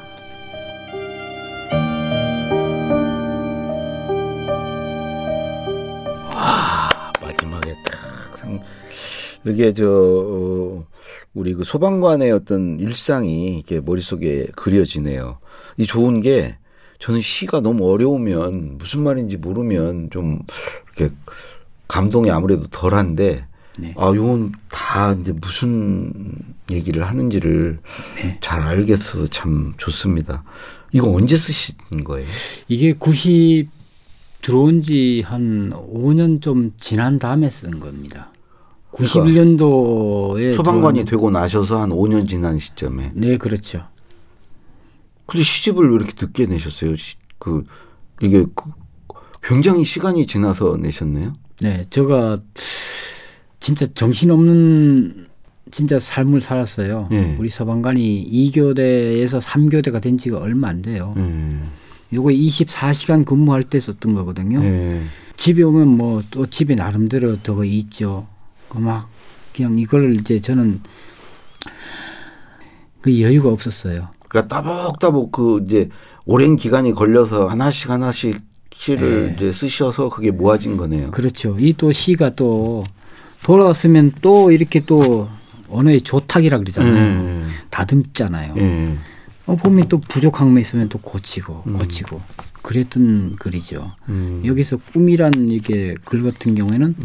와 6.33 6.89
마지막에 7.21 7.73
딱 7.85 8.37
상. 8.37 8.59
이게 9.45 9.73
저 9.73 9.87
어, 9.87 10.85
우리 11.33 11.53
그 11.53 11.63
소방관의 11.63 12.31
어떤 12.31 12.79
일상이 12.79 13.57
이렇게 13.57 13.81
머릿속에 13.81 14.47
그려지네요. 14.55 15.39
이 15.77 15.85
좋은 15.85 16.21
게 16.21 16.57
저는 16.99 17.21
시가 17.21 17.61
너무 17.61 17.91
어려우면 17.91 18.77
무슨 18.77 19.03
말인지 19.03 19.37
모르면 19.37 20.09
좀 20.11 20.39
이렇게 20.95 21.13
감동이 21.87 22.29
아무래도 22.29 22.67
덜한데 22.67 23.45
네. 23.79 23.93
아, 23.97 24.11
요건 24.15 24.51
다 24.69 25.13
이제 25.13 25.31
무슨 25.31 26.33
얘기를 26.69 27.03
하는지를 27.07 27.79
네. 28.17 28.37
잘 28.41 28.61
알겠어서 28.61 29.27
참 29.27 29.73
좋습니다. 29.77 30.43
이거 30.91 31.09
언제 31.11 31.37
쓰신 31.37 31.75
거예요? 32.03 32.27
이게 32.67 32.93
90 32.93 33.69
들어온 34.41 34.81
지 34.81 35.21
한 35.25 35.71
5년 35.71 36.41
좀 36.41 36.73
지난 36.79 37.19
다음에 37.19 37.49
쓴 37.49 37.79
겁니다. 37.79 38.31
91년도에 38.91 40.33
그러니까 40.33 40.55
소방관이 40.57 41.05
되고 41.05 41.29
나셔서 41.31 41.81
한 41.81 41.89
5년 41.91 42.27
지난 42.27 42.59
시점에. 42.59 43.11
네, 43.13 43.37
그렇죠. 43.37 43.87
근데 45.27 45.43
시집을 45.43 45.89
왜 45.89 45.95
이렇게 45.95 46.13
늦게 46.19 46.45
내셨어요? 46.47 46.95
그 47.39 47.63
이게 48.21 48.45
그 48.55 48.71
굉장히 49.41 49.85
시간이 49.85 50.27
지나서 50.27 50.77
내셨네요. 50.77 51.33
네, 51.61 51.85
제가 51.89 52.39
진짜 53.61 53.85
정신없는 53.93 55.27
진짜 55.69 55.99
삶을 55.99 56.41
살았어요. 56.41 57.07
네. 57.09 57.37
우리 57.39 57.47
서방관이 57.47 58.29
2교대에서 58.51 59.39
3교대가 59.39 60.01
된 60.01 60.17
지가 60.17 60.39
얼마 60.39 60.67
안 60.67 60.81
돼요. 60.81 61.13
네. 61.15 61.59
요거 62.11 62.29
24시간 62.31 63.23
근무할 63.23 63.63
때 63.63 63.79
썼던 63.79 64.13
거거든요. 64.15 64.59
네. 64.59 65.03
집에 65.37 65.63
오면 65.63 65.87
뭐 65.87 66.23
또 66.31 66.45
집에 66.47 66.75
나름대로 66.75 67.41
더 67.41 67.63
있죠. 67.63 68.27
그막 68.67 69.07
그냥 69.55 69.79
이걸 69.79 70.15
이제 70.15 70.41
저는 70.41 70.81
그 73.01 73.21
여유가 73.21 73.49
없었어요. 73.49 74.09
그러니까 74.27 74.53
따복따복 74.53 75.31
그 75.31 75.63
이제 75.65 75.89
오랜 76.25 76.55
기간이 76.55 76.93
걸려서 76.93 77.47
하나씩 77.47 77.89
하나씩 77.89 78.39
시를 78.71 79.27
네. 79.27 79.33
이제 79.35 79.51
쓰셔서 79.51 80.09
그게 80.09 80.31
모아진 80.31 80.77
거네요. 80.77 81.11
그렇죠. 81.11 81.55
이 81.59 81.73
또 81.77 81.91
시가 81.91 82.31
또 82.35 82.83
돌아왔으면 83.43 84.13
또 84.21 84.51
이렇게 84.51 84.81
또 84.85 85.29
언어의 85.69 86.01
조탁이라 86.01 86.59
그러잖아요. 86.59 86.93
음. 86.93 87.49
다듬잖아요. 87.69 88.53
음. 88.57 88.99
어, 89.45 89.55
보면 89.55 89.87
또 89.89 89.99
부족한 89.99 90.53
게 90.53 90.61
있으면 90.61 90.89
또 90.89 90.99
고치고 90.99 91.63
음. 91.67 91.77
고치고 91.77 92.21
그랬던 92.61 93.37
글이죠. 93.37 93.91
음. 94.09 94.43
여기서 94.45 94.77
꿈이란 94.93 95.33
이게 95.49 95.95
글 96.05 96.23
같은 96.23 96.55
경우에는 96.55 96.95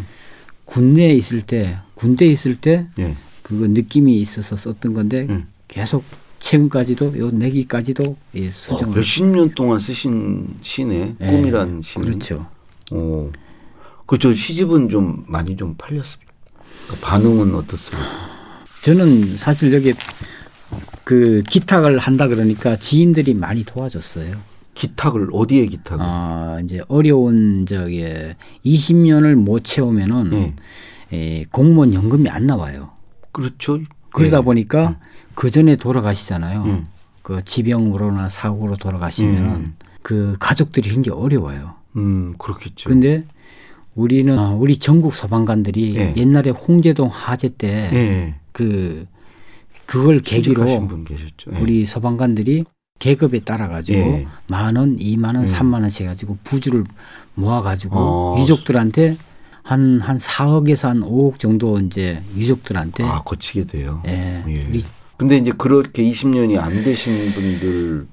군대에 0.65 1.13
있을 1.15 1.41
때 1.41 1.77
군대에 1.95 2.27
있을 2.27 2.55
때 2.57 2.87
예. 2.99 3.15
그거 3.41 3.67
느낌이 3.67 4.19
있어서 4.21 4.55
썼던 4.55 4.93
건데 4.93 5.25
음. 5.29 5.47
계속 5.67 6.03
최근까지도 6.39 7.17
요 7.17 7.31
내기까지도 7.31 8.15
예, 8.35 8.51
수정. 8.51 8.91
어, 8.91 8.95
몇십 8.95 9.25
년 9.25 9.49
동안 9.55 9.79
쓰신 9.79 10.57
시네 10.61 11.15
예. 11.19 11.25
꿈이란 11.25 11.81
시. 11.81 11.95
그렇죠. 11.95 12.45
어. 12.91 13.31
그저 14.05 14.33
시집은 14.35 14.89
좀 14.89 15.23
많이 15.27 15.57
좀 15.57 15.75
팔렸습니다. 15.75 16.26
그 16.87 16.95
반응은 17.01 17.53
어떻습니까? 17.55 18.07
저는 18.81 19.37
사실 19.37 19.73
여기 19.73 19.93
그 21.03 21.43
기탁을 21.49 21.97
한다 21.99 22.27
그러니까 22.27 22.77
지인들이 22.77 23.33
많이 23.33 23.63
도와줬어요. 23.63 24.35
기탁을 24.73 25.29
어디에 25.31 25.65
기탁을? 25.65 26.05
아 26.05 26.59
이제 26.63 26.81
어려운 26.87 27.65
저기 27.65 28.05
20년을 28.65 29.35
못 29.35 29.63
채우면은 29.63 30.29
네. 30.29 30.55
에, 31.11 31.45
공무원 31.51 31.93
연금이 31.93 32.29
안 32.29 32.45
나와요. 32.45 32.91
그렇죠. 33.31 33.79
그러다 34.11 34.39
네. 34.39 34.43
보니까 34.43 34.87
음. 34.89 34.95
그 35.33 35.49
전에 35.49 35.75
돌아가시잖아요. 35.75 36.63
음. 36.63 36.85
그 37.21 37.43
지병으로나 37.43 38.29
사고로 38.29 38.77
돌아가시면은 38.77 39.49
음. 39.49 39.75
그 40.01 40.35
가족들이 40.39 40.89
굉장히 40.89 41.19
어려워요. 41.19 41.75
음 41.95 42.35
그렇겠죠. 42.37 42.89
근데 42.89 43.25
우리는 43.97 44.37
어, 44.37 44.55
우리 44.55 44.77
전국 44.77 45.15
소방관들이 45.15 45.93
네. 45.93 46.13
옛날에 46.15 46.51
홍제동 46.51 47.09
화재 47.11 47.49
때그 47.49 47.95
네. 47.95 48.35
그, 48.51 49.07
그걸 49.87 50.19
계기로 50.19 50.63
네. 50.63 50.79
우리 51.59 51.83
소방관들이 51.83 52.63
계급에 52.99 53.39
따라 53.39 53.67
가지고 53.67 53.99
예. 53.99 54.27
만 54.47 54.75
원, 54.75 54.97
이만 54.99 55.35
원, 55.35 55.43
음. 55.43 55.47
삼만 55.47 55.81
원씩 55.81 56.03
해가지고 56.03 56.37
부주를 56.43 56.83
모아 57.33 57.61
가지고 57.61 57.95
어. 57.97 58.35
유족들한테 58.39 59.17
한한 59.63 60.19
사억에서 60.19 60.89
한 60.89 61.01
5억 61.01 61.39
정도 61.39 61.79
이제 61.79 62.23
유족들한테 62.35 63.03
아 63.03 63.23
거치게 63.23 63.65
돼요. 63.65 64.01
예. 64.07 64.43
예. 64.47 64.81
근데 65.17 65.37
이제 65.37 65.51
그렇게 65.57 66.03
20년이 66.03 66.59
안 66.59 66.83
되신 66.83 67.31
분들 67.31 68.07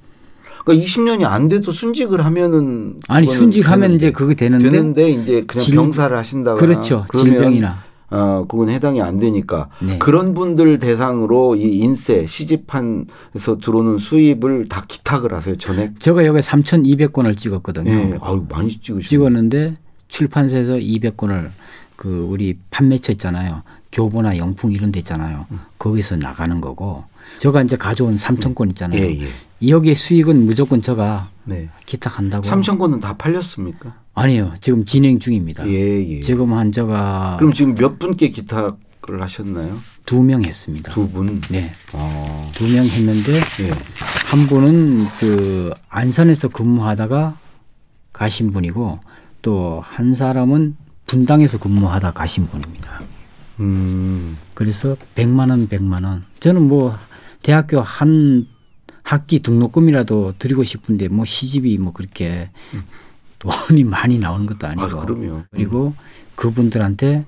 그러니까 0.64 0.86
20년이 0.86 1.24
안 1.24 1.48
돼도 1.48 1.70
순직을 1.70 2.24
하면은 2.24 3.00
아니 3.08 3.28
순직하면 3.28 3.92
이제 3.92 4.10
그게 4.10 4.34
되는데 4.34 4.70
되는데 4.70 5.10
이제 5.10 5.44
그냥 5.46 5.64
질, 5.64 5.74
병사를 5.74 6.16
하신다거나 6.16 6.60
그렇죠 6.60 7.06
질병이나 7.14 7.82
어 8.10 8.44
그건 8.48 8.68
해당이 8.70 9.00
안 9.02 9.18
되니까 9.18 9.68
네. 9.80 9.98
그런 9.98 10.34
분들 10.34 10.78
대상으로 10.78 11.56
이 11.56 11.78
인세 11.78 12.26
시집판에서 12.26 13.58
들어오는 13.60 13.98
수입을 13.98 14.68
다 14.68 14.84
기탁을 14.86 15.34
하세요 15.34 15.56
전액. 15.56 16.00
제가 16.00 16.24
여기 16.24 16.40
3,200권을 16.40 17.36
찍었거든요. 17.36 17.90
네. 17.90 18.18
아유 18.20 18.44
많이 18.48 18.78
찍으시 18.80 19.08
찍었는데 19.08 19.76
출판사에서 20.08 20.74
200권을 20.74 21.50
그 21.96 22.26
우리 22.30 22.56
판매처 22.70 23.12
있잖아요. 23.12 23.62
교보나 23.90 24.36
영풍 24.38 24.72
이런 24.72 24.92
데 24.92 25.00
있잖아요. 25.00 25.46
음. 25.50 25.60
거기서 25.78 26.16
나가는 26.16 26.60
거고 26.60 27.04
제가 27.38 27.62
이제 27.62 27.76
가져온 27.76 28.16
3천 28.16 28.54
권 28.54 28.68
있잖아요. 28.70 29.00
예, 29.00 29.20
예. 29.22 29.68
여기에 29.68 29.94
수익은 29.94 30.46
무조건 30.46 30.82
제가 30.82 31.30
네. 31.44 31.68
기탁한다고. 31.86 32.46
3천 32.48 32.78
권은 32.78 33.00
다 33.00 33.16
팔렸습니까? 33.16 33.94
아니요. 34.14 34.54
지금 34.60 34.84
진행 34.84 35.18
중입니다. 35.18 35.66
예, 35.68 36.08
예. 36.08 36.20
지금 36.20 36.52
한 36.52 36.70
제가 36.72 37.36
그럼 37.38 37.52
지금 37.52 37.74
몇 37.74 37.98
분께 37.98 38.28
기탁을 38.30 39.20
하셨나요? 39.22 39.78
두 40.06 40.20
명 40.22 40.44
했습니다. 40.44 40.92
두 40.92 41.08
분? 41.08 41.40
네. 41.50 41.72
아. 41.92 42.50
두명 42.54 42.84
했는데 42.84 43.32
예. 43.60 43.70
한 44.30 44.46
분은 44.46 45.06
그 45.18 45.72
안산에서 45.88 46.48
근무하다가 46.48 47.36
가신 48.12 48.52
분이고 48.52 49.00
또 49.42 49.80
한 49.84 50.14
사람은 50.14 50.76
분당에서 51.06 51.58
근무하다 51.58 52.12
가신 52.12 52.46
분입니다. 52.48 53.02
음. 53.60 54.36
그래서 54.54 54.96
100만 55.14 55.50
원, 55.50 55.68
100만 55.68 56.04
원. 56.04 56.24
저는 56.40 56.62
뭐 56.68 56.96
대학교 57.44 57.80
한 57.80 58.46
학기 59.02 59.40
등록금이라도 59.40 60.34
드리고 60.38 60.64
싶은데 60.64 61.08
뭐 61.08 61.26
시집이 61.26 61.76
뭐 61.76 61.92
그렇게 61.92 62.48
돈이 63.38 63.84
많이 63.84 64.18
나오는 64.18 64.46
것도 64.46 64.66
아니고. 64.66 64.82
아, 64.82 65.04
그럼요. 65.04 65.42
그리고 65.50 65.94
그분들한테 66.36 67.26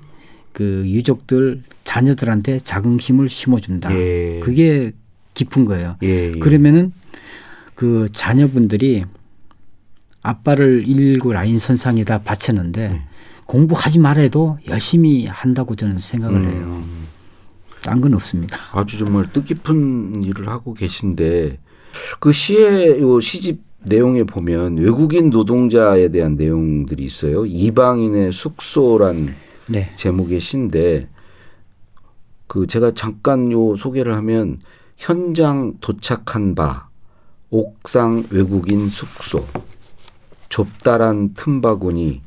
그 0.52 0.85
유족들 0.87 1.62
자녀들한테 1.85 2.61
자긍심을 2.61 3.29
심어준다. 3.29 3.94
예. 3.94 4.40
그게 4.42 4.92
깊은 5.35 5.66
거예요. 5.66 5.96
예, 6.02 6.33
예. 6.35 6.38
그러면은 6.38 6.92
그 7.74 8.09
자녀분들이 8.11 9.05
아빠를 10.22 10.88
일구 10.88 11.33
라인 11.33 11.59
선상에다 11.59 12.22
바쳤는데 12.22 12.83
예. 12.83 13.02
공부하지 13.46 13.98
말아도 13.98 14.59
열심히 14.66 15.26
한다고 15.26 15.76
저는 15.76 15.98
생각을 15.98 16.37
음. 16.37 16.46
해요. 16.46 17.06
딴 17.87 18.01
건 18.01 18.14
없습니다. 18.14 18.59
아주 18.77 18.99
정말 18.99 19.33
뜻깊은 19.33 20.25
일을 20.25 20.49
하고 20.49 20.75
계신데 20.75 21.59
그 22.18 22.33
시의 22.33 23.01
요 23.01 23.20
시집 23.20 23.62
내용에 23.85 24.25
보면 24.25 24.79
외국인 24.79 25.31
노동자에 25.31 26.09
대한 26.09 26.35
내용들이 26.35 27.05
있어요. 27.05 27.46
이방인의 27.46 28.33
숙소란 28.33 29.35
네. 29.68 29.92
제목의 29.94 30.40
시인데 30.40 31.09
그 32.49 32.66
제가 32.66 32.92
잠깐 32.92 33.53
요 33.53 33.77
소개를 33.77 34.14
하면 34.16 34.59
현장 34.96 35.75
도착한 35.81 36.57
바 36.57 36.88
옥상 37.51 38.25
외국인 38.31 38.88
숙소 38.88 39.44
좁다란 40.49 41.35
틈바구니 41.35 42.22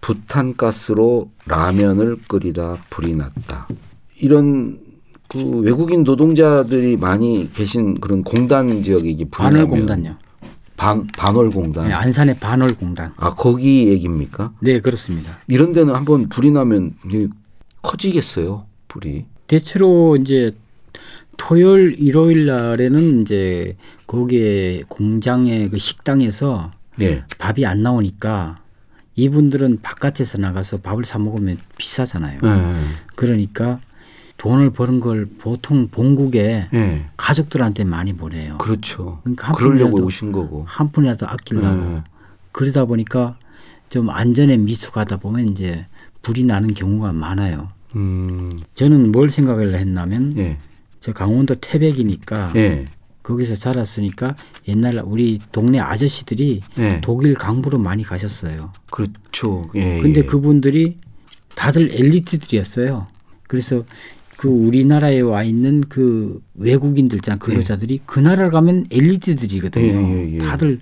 부탄가스로 0.00 1.30
라면을 1.46 2.18
끓이다 2.26 2.78
불이 2.88 3.14
났다. 3.14 3.68
이런 4.16 4.83
그 5.28 5.38
외국인 5.60 6.04
노동자들이 6.04 6.96
많이 6.96 7.50
계신 7.52 7.98
그런 8.00 8.22
공단 8.22 8.82
지역이 8.82 9.10
이게 9.10 9.24
반월공단요. 9.30 10.16
반 10.76 11.06
반월공단. 11.06 11.88
네, 11.88 11.94
안산의 11.94 12.36
반월공단. 12.38 13.12
아 13.16 13.34
거기 13.34 13.88
얘기입니까? 13.88 14.52
네 14.60 14.80
그렇습니다. 14.80 15.38
이런 15.48 15.72
데는 15.72 15.94
한번 15.94 16.28
불이 16.28 16.50
나면 16.50 16.94
커지겠어요 17.82 18.66
불이. 18.88 19.24
대체로 19.46 20.16
이제 20.16 20.54
토요일 21.36 21.96
일요일 21.98 22.46
날에는 22.46 23.22
이제 23.22 23.76
거기에 24.06 24.82
공장의 24.88 25.68
그 25.70 25.78
식당에서 25.78 26.70
네. 26.96 27.24
밥이 27.38 27.66
안 27.66 27.82
나오니까 27.82 28.58
이분들은 29.16 29.80
바깥에서 29.82 30.38
나가서 30.38 30.78
밥을 30.78 31.04
사 31.04 31.18
먹으면 31.18 31.58
비싸잖아요. 31.76 32.40
네. 32.42 32.74
그러니까 33.14 33.80
돈을 34.44 34.68
버는 34.68 35.00
걸 35.00 35.26
보통 35.38 35.88
본국에 35.88 36.68
네. 36.70 37.06
가족들한테 37.16 37.84
많이 37.84 38.12
보내요. 38.12 38.58
그렇죠. 38.58 39.20
그러니까 39.22 39.48
한 39.48 39.54
그러려고 39.54 40.04
오신 40.04 40.32
거고 40.32 40.64
한 40.68 40.92
푼이라도 40.92 41.26
아끼려고 41.26 41.66
네. 41.66 42.02
그러다 42.52 42.84
보니까 42.84 43.38
좀 43.88 44.10
안전에 44.10 44.58
미숙하다 44.58 45.16
보면 45.16 45.48
이제 45.48 45.86
불이 46.20 46.44
나는 46.44 46.74
경우가 46.74 47.14
많아요. 47.14 47.70
음. 47.96 48.60
저는 48.74 49.12
뭘 49.12 49.30
생각을 49.30 49.74
했냐면 49.76 50.36
예. 50.36 50.58
저 51.00 51.14
강원도 51.14 51.54
태백이니까 51.54 52.52
예. 52.56 52.88
거기서 53.22 53.54
자랐으니까 53.54 54.36
옛날 54.68 55.00
우리 55.06 55.40
동네 55.52 55.80
아저씨들이 55.80 56.60
네. 56.76 57.00
독일 57.00 57.32
강부로 57.32 57.78
많이 57.78 58.02
가셨어요. 58.02 58.74
그렇죠. 58.90 59.62
예, 59.74 60.00
근데 60.02 60.20
예. 60.20 60.24
그분들이 60.26 60.98
다들 61.54 61.88
엘리트들이었어요. 61.90 63.06
그래서 63.48 63.84
그 64.36 64.48
우리나라에 64.48 65.20
와 65.20 65.42
있는 65.42 65.82
그 65.88 66.42
외국인들 66.54 67.18
있잖아 67.18 67.38
근로자들이 67.38 67.94
예. 67.94 67.98
그 68.04 68.20
나라를 68.20 68.50
가면 68.50 68.86
엘리트들이거든요. 68.90 69.84
예, 69.86 70.28
예, 70.28 70.34
예. 70.34 70.38
다들 70.38 70.80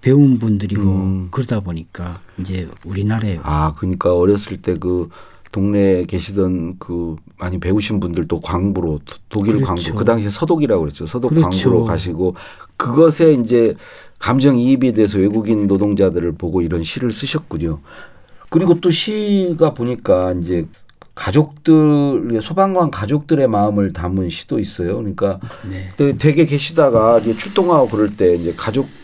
배운 0.00 0.38
분들이고 0.38 0.82
음. 0.82 1.28
그러다 1.30 1.60
보니까 1.60 2.20
이제 2.40 2.68
우리나라에 2.84 3.38
아 3.42 3.74
그러니까 3.76 4.14
어렸을 4.16 4.60
때 4.60 4.76
그 4.76 5.08
동네에 5.52 6.06
계시던 6.06 6.76
그 6.78 7.16
많이 7.38 7.60
배우신 7.60 8.00
분들도 8.00 8.40
광부로 8.40 9.00
독일 9.28 9.56
그렇죠. 9.56 9.66
광부 9.66 9.94
그 9.94 10.04
당시에 10.04 10.30
서독이라고 10.30 10.80
그랬죠. 10.80 11.06
서독 11.06 11.28
그렇죠. 11.28 11.50
광부로 11.50 11.84
가시고 11.84 12.34
그것에 12.78 13.34
이제 13.34 13.74
감정 14.18 14.58
이입이 14.58 14.94
돼서 14.94 15.18
외국인 15.18 15.66
노동자들을 15.66 16.32
보고 16.32 16.62
이런 16.62 16.82
시를 16.82 17.12
쓰셨군요. 17.12 17.80
그리고 18.48 18.80
또 18.80 18.90
시가 18.90 19.74
보니까 19.74 20.32
이제 20.42 20.66
가족들 21.14 22.40
소방관 22.40 22.90
가족들의 22.90 23.46
마음을 23.48 23.92
담은 23.92 24.30
시도 24.30 24.58
있어요. 24.58 24.96
그러니까 24.96 25.40
네. 25.68 25.92
되게 26.16 26.46
계시다가 26.46 27.20
출동하고 27.20 27.88
그럴 27.88 28.16
때 28.16 28.34
이제 28.34 28.54
가족 28.56 28.82
가족 28.82 29.02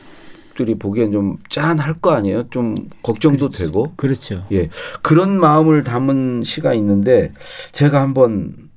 들이 0.59 0.75
보기엔 0.75 1.13
좀 1.13 1.37
짠할 1.49 2.01
거 2.01 2.11
아니에요? 2.11 2.51
좀 2.51 2.75
걱정도 3.05 3.47
그렇지. 3.47 3.59
되고. 3.59 3.93
그렇죠. 3.97 4.45
예. 4.51 4.71
그런 5.03 5.39
마음을 5.39 5.85
담은 5.85 6.43
시가 6.43 6.75
있는데 6.75 7.33
제가 7.71 8.03
한번 8.03 8.69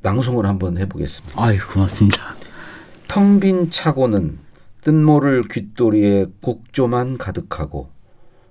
낭송을 0.00 0.44
한번 0.44 0.76
해보겠습니다. 0.76 1.42
아유, 1.42 1.58
고맙습니다. 1.72 2.34
텅 3.06 3.40
빈 3.40 3.70
차고는 3.70 4.38
뜬모를 4.82 5.44
귓도리에 5.44 6.26
곡조만 6.42 7.16
가득하고 7.16 7.88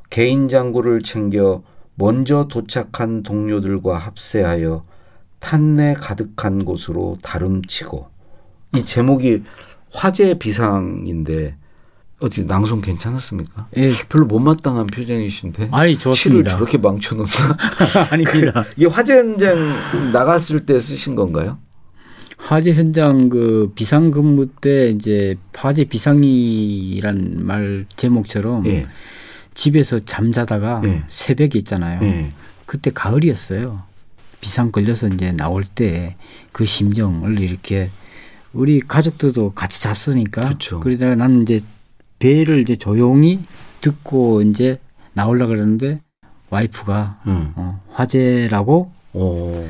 개인 0.10 0.50
장구를 0.50 1.04
챙겨 1.04 1.62
먼저 2.00 2.48
도착한 2.48 3.24
동료들과 3.24 3.98
합세하여 3.98 4.86
탄내 5.40 5.96
가득한 5.96 6.64
곳으로 6.64 7.18
다름치고 7.24 8.08
이 8.76 8.84
제목이 8.84 9.44
화재 9.92 10.38
비상인데 10.38 11.56
어디 12.20 12.46
낭송 12.46 12.82
괜찮았습니까? 12.82 13.68
예. 13.78 13.92
별로 14.10 14.26
못마땅한 14.26 14.88
표정이신데. 14.88 15.70
아니 15.72 15.96
좋습니다. 15.98 16.16
시를 16.16 16.44
저렇게 16.44 16.78
망쳐놓나? 16.80 17.30
아닙니다. 18.12 18.66
이게 18.76 18.88
화재 18.88 19.18
현장 19.18 20.12
나갔을 20.12 20.66
때 20.66 20.80
쓰신 20.80 21.16
건가요? 21.16 21.60
화재 22.38 22.74
현장 22.74 23.30
그 23.30 23.72
비상근무 23.76 24.48
때 24.62 24.90
이제 24.90 25.36
화재 25.54 25.84
비상이란 25.84 27.46
말 27.46 27.86
제목처럼 27.96 28.66
예. 28.68 28.88
집에서 29.58 30.00
잠자다가 30.00 30.82
예. 30.86 31.04
새벽에 31.08 31.58
있잖아요. 31.60 32.00
예. 32.04 32.32
그때 32.66 32.92
가을이었어요. 32.94 33.82
비상 34.40 34.72
걸려서 34.72 35.08
이제 35.08 35.32
나올 35.32 35.64
때 35.66 36.16
그 36.58 36.66
심정을 36.66 37.40
이렇게 37.40 37.92
우리 38.52 38.80
가족들도 38.80 39.54
같이 39.54 39.80
잤으니까 39.84 40.42
그쵸. 40.50 40.80
그러다가 40.80 41.14
나는 41.14 41.44
이제 41.44 41.60
배를 42.18 42.62
이제 42.62 42.76
조용히 42.76 43.40
듣고 43.82 44.42
이제 44.42 44.80
나올라 45.14 45.46
그러는데 45.46 46.02
와이프가 46.50 47.22
음. 47.28 47.54
어, 47.56 47.80
화재라고 47.92 48.92
오. 49.14 49.68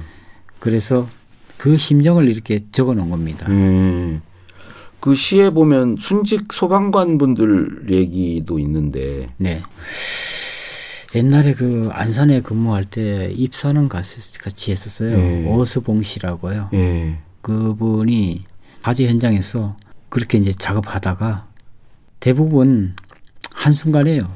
그래서 0.60 1.10
그 1.58 1.78
심정을 1.78 2.30
이렇게 2.30 2.62
적어 2.72 2.94
놓은 2.94 3.10
겁니다. 3.10 3.48
음. 3.50 4.22
그 5.00 5.16
시에 5.16 5.50
보면 5.50 5.98
순직 6.00 6.52
소방관 6.52 7.18
분들 7.18 7.88
얘기도 7.90 8.60
있는데. 8.60 9.28
네. 9.38 9.62
옛날에 11.16 11.54
그 11.54 11.90
안산에 11.92 12.42
근무할 12.42 12.86
때 12.86 13.32
입사는 13.34 13.88
같이 13.90 14.72
했었어요. 14.72 15.18
네. 15.18 15.50
어스봉 15.50 16.04
씨라고요. 16.04 16.70
네. 16.72 17.20
그분이 17.42 18.44
화재 18.82 19.08
현장에서 19.08 19.78
그렇게 20.10 20.38
이제 20.38 20.52
작업하다가 20.52 21.48
대부분 22.20 22.96
한순간에요. 23.54 24.32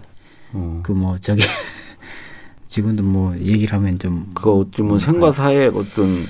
어. 0.53 0.79
그뭐 0.83 1.17
저기 1.17 1.43
지금도 2.67 3.03
뭐 3.03 3.37
얘기를 3.37 3.73
하면 3.73 3.99
좀 3.99 4.31
그거 4.33 4.53
어쩌면 4.59 4.89
뭐 4.89 4.99
생과 4.99 5.31
사의 5.31 5.67
어떤 5.67 6.23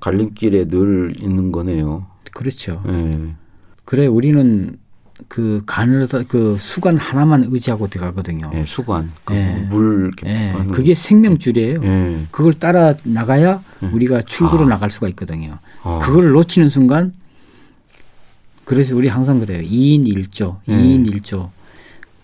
갈림길에 0.00 0.66
늘 0.66 1.14
있는 1.20 1.52
거네요. 1.52 2.06
그렇죠. 2.32 2.82
네. 2.84 3.34
그래 3.86 4.06
우리는 4.06 4.78
그 5.28 5.62
간을 5.64 6.08
그 6.28 6.56
수관 6.58 6.98
하나만 6.98 7.46
의지하고 7.50 7.88
들어가거든요. 7.88 8.50
네, 8.52 8.64
수관 8.66 9.10
그 9.24 9.32
네. 9.32 9.66
물 9.70 10.12
네. 10.22 10.54
그게 10.72 10.94
생명줄이에요. 10.94 11.80
네. 11.80 12.26
그걸 12.30 12.52
따라 12.52 12.94
나가야 13.02 13.62
네. 13.80 13.88
우리가 13.88 14.22
출구로 14.22 14.64
아. 14.64 14.68
나갈 14.68 14.90
수가 14.90 15.08
있거든요. 15.08 15.58
아. 15.82 16.00
그걸 16.02 16.32
놓치는 16.32 16.68
순간 16.68 17.14
그래서 18.64 18.94
우리 18.94 19.08
항상 19.08 19.38
그래요. 19.38 19.62
2인 19.62 20.04
1조, 20.04 20.56
2인 20.68 21.08
1조 21.08 21.48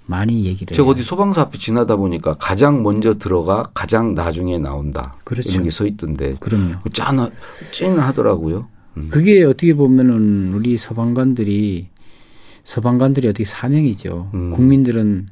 많이 0.07 0.45
얘기를 0.45 0.77
제가. 0.77 0.89
어디 0.89 1.03
소방서 1.03 1.41
앞에 1.41 1.57
지나다 1.57 1.97
보니까 1.97 2.35
가장 2.35 2.83
먼저 2.83 3.15
들어가 3.15 3.71
가장 3.73 4.15
나중에 4.15 4.59
나온다. 4.59 5.15
그렇죠. 5.25 5.49
이런 5.49 5.65
게써 5.65 5.87
있던데. 5.87 6.35
그럼요. 6.41 6.75
짠, 6.93 7.31
찐하더라고요. 7.71 8.67
음. 8.97 9.09
그게 9.11 9.43
어떻게 9.45 9.75
보면은 9.75 10.53
우리 10.55 10.77
소방관들이 10.77 11.89
소방관들이 12.65 13.29
어떻게 13.29 13.45
사명이죠. 13.45 14.31
음. 14.35 14.51
국민들은 14.53 15.29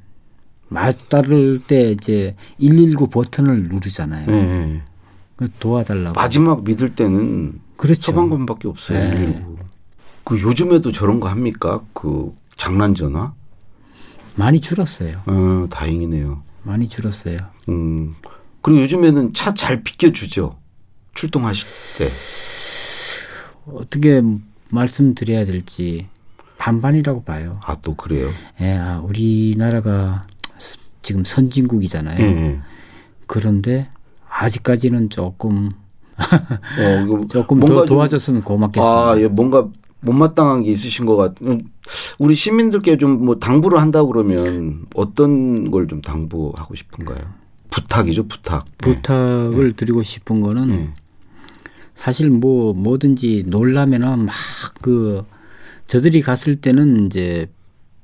맞다를 0.69 1.61
때 1.67 1.91
이제 1.93 2.37
119 2.59 3.09
버튼을 3.09 3.65
누르잖아요. 3.69 4.27
네. 4.27 4.83
도와달라고. 5.59 6.15
마지막 6.15 6.65
믿을 6.65 6.95
때는 6.95 7.61
그렇죠. 7.77 8.03
소방관밖에 8.13 8.69
없어요. 8.69 8.99
네. 8.99 9.45
그 10.25 10.41
요즘에도 10.41 10.93
저런 10.93 11.19
거 11.19 11.29
합니까? 11.29 11.83
그 11.95 12.33
장난 12.57 12.95
전화? 12.95 13.33
많이 14.37 14.61
줄었어요. 14.61 15.23
어, 15.27 15.67
다행이네요. 15.71 16.43
많이 16.63 16.89
줄었어요. 16.89 17.39
음. 17.69 18.15
그리고 18.61 18.83
요즘에는 18.83 19.33
차 19.33 19.55
잘 19.55 19.83
비켜주죠. 19.83 20.57
출동하실 21.15 21.67
때. 21.99 22.09
어떻게 23.75 24.23
말씀드려야 24.71 25.45
될지 25.45 26.07
반반이라고 26.59 27.23
봐요. 27.25 27.59
아, 27.65 27.77
또 27.83 27.95
그래요? 27.95 28.29
예, 28.61 28.75
아, 28.77 29.01
우리나라가 29.01 30.27
지금 31.03 31.25
선진국이잖아요. 31.25 32.21
예. 32.23 32.61
그런데 33.27 33.89
아직까지는 34.29 35.11
조금 35.11 35.71
어, 36.19 37.27
조금 37.31 37.61
더 37.61 37.85
도와줬으면 37.85 38.43
고맙겠습니다. 38.43 39.11
아, 39.11 39.19
예, 39.19 39.27
뭔가 39.29 39.69
못마땅한 40.01 40.63
게 40.63 40.71
있으신 40.71 41.05
것 41.07 41.17
같은 41.17 41.65
우리 42.19 42.35
시민들께 42.35 42.97
좀 42.99 43.21
뭐 43.25 43.37
당부를 43.39 43.79
한다 43.81 44.05
그러면 44.05 44.87
어떤 44.95 45.71
걸 45.71 45.87
좀 45.89 46.01
당부하고 46.03 46.75
싶은가요? 46.75 47.19
부탁이죠, 47.71 48.27
부탁. 48.27 48.65
부탁을 48.79 49.69
네. 49.71 49.77
드리고 49.77 50.03
싶은 50.03 50.41
거는 50.41 50.69
네. 50.69 50.91
사실 52.01 52.31
뭐 52.31 52.73
뭐든지 52.75 53.45
놀라면은 53.47 54.27
막 54.27 54.35
그 54.83 55.25
저들이 55.87 56.23
갔을 56.23 56.57
때는 56.57 57.07
이제 57.07 57.51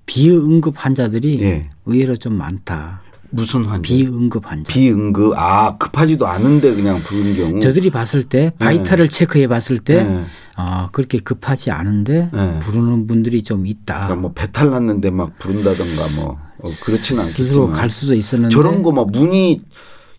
비응급 0.04 0.74
환자들이 0.76 1.38
네. 1.38 1.70
의외로 1.86 2.14
좀 2.16 2.34
많다. 2.34 3.00
무슨 3.30 3.64
환자? 3.64 3.80
비응급 3.82 4.50
환자. 4.50 4.70
비응급. 4.72 5.32
아, 5.36 5.78
급하지도 5.78 6.26
않은데 6.26 6.74
그냥 6.74 6.98
부른 7.00 7.34
경우. 7.34 7.60
저들이 7.60 7.88
봤을 7.90 8.24
때 8.24 8.52
바이탈을 8.58 9.08
네. 9.08 9.16
체크해 9.18 9.48
봤을 9.48 9.78
때 9.78 10.02
네. 10.04 10.24
아, 10.54 10.90
그렇게 10.92 11.18
급하지 11.18 11.70
않은데 11.70 12.28
네. 12.32 12.58
부르는 12.60 13.06
분들이 13.06 13.42
좀 13.42 13.66
있다. 13.66 13.94
그러니까 13.94 14.16
뭐 14.16 14.32
배탈 14.34 14.70
났는데 14.70 15.10
막 15.10 15.38
부른다던가 15.38 16.02
뭐 16.20 16.34
어, 16.58 16.70
그렇지는 16.84 17.22
않겠지만 17.22 17.72
갈 17.72 17.88
수도 17.88 18.14
있었는데 18.14 18.52
저런 18.54 18.82
거 18.82 18.90
막 18.92 19.10
문이 19.10 19.62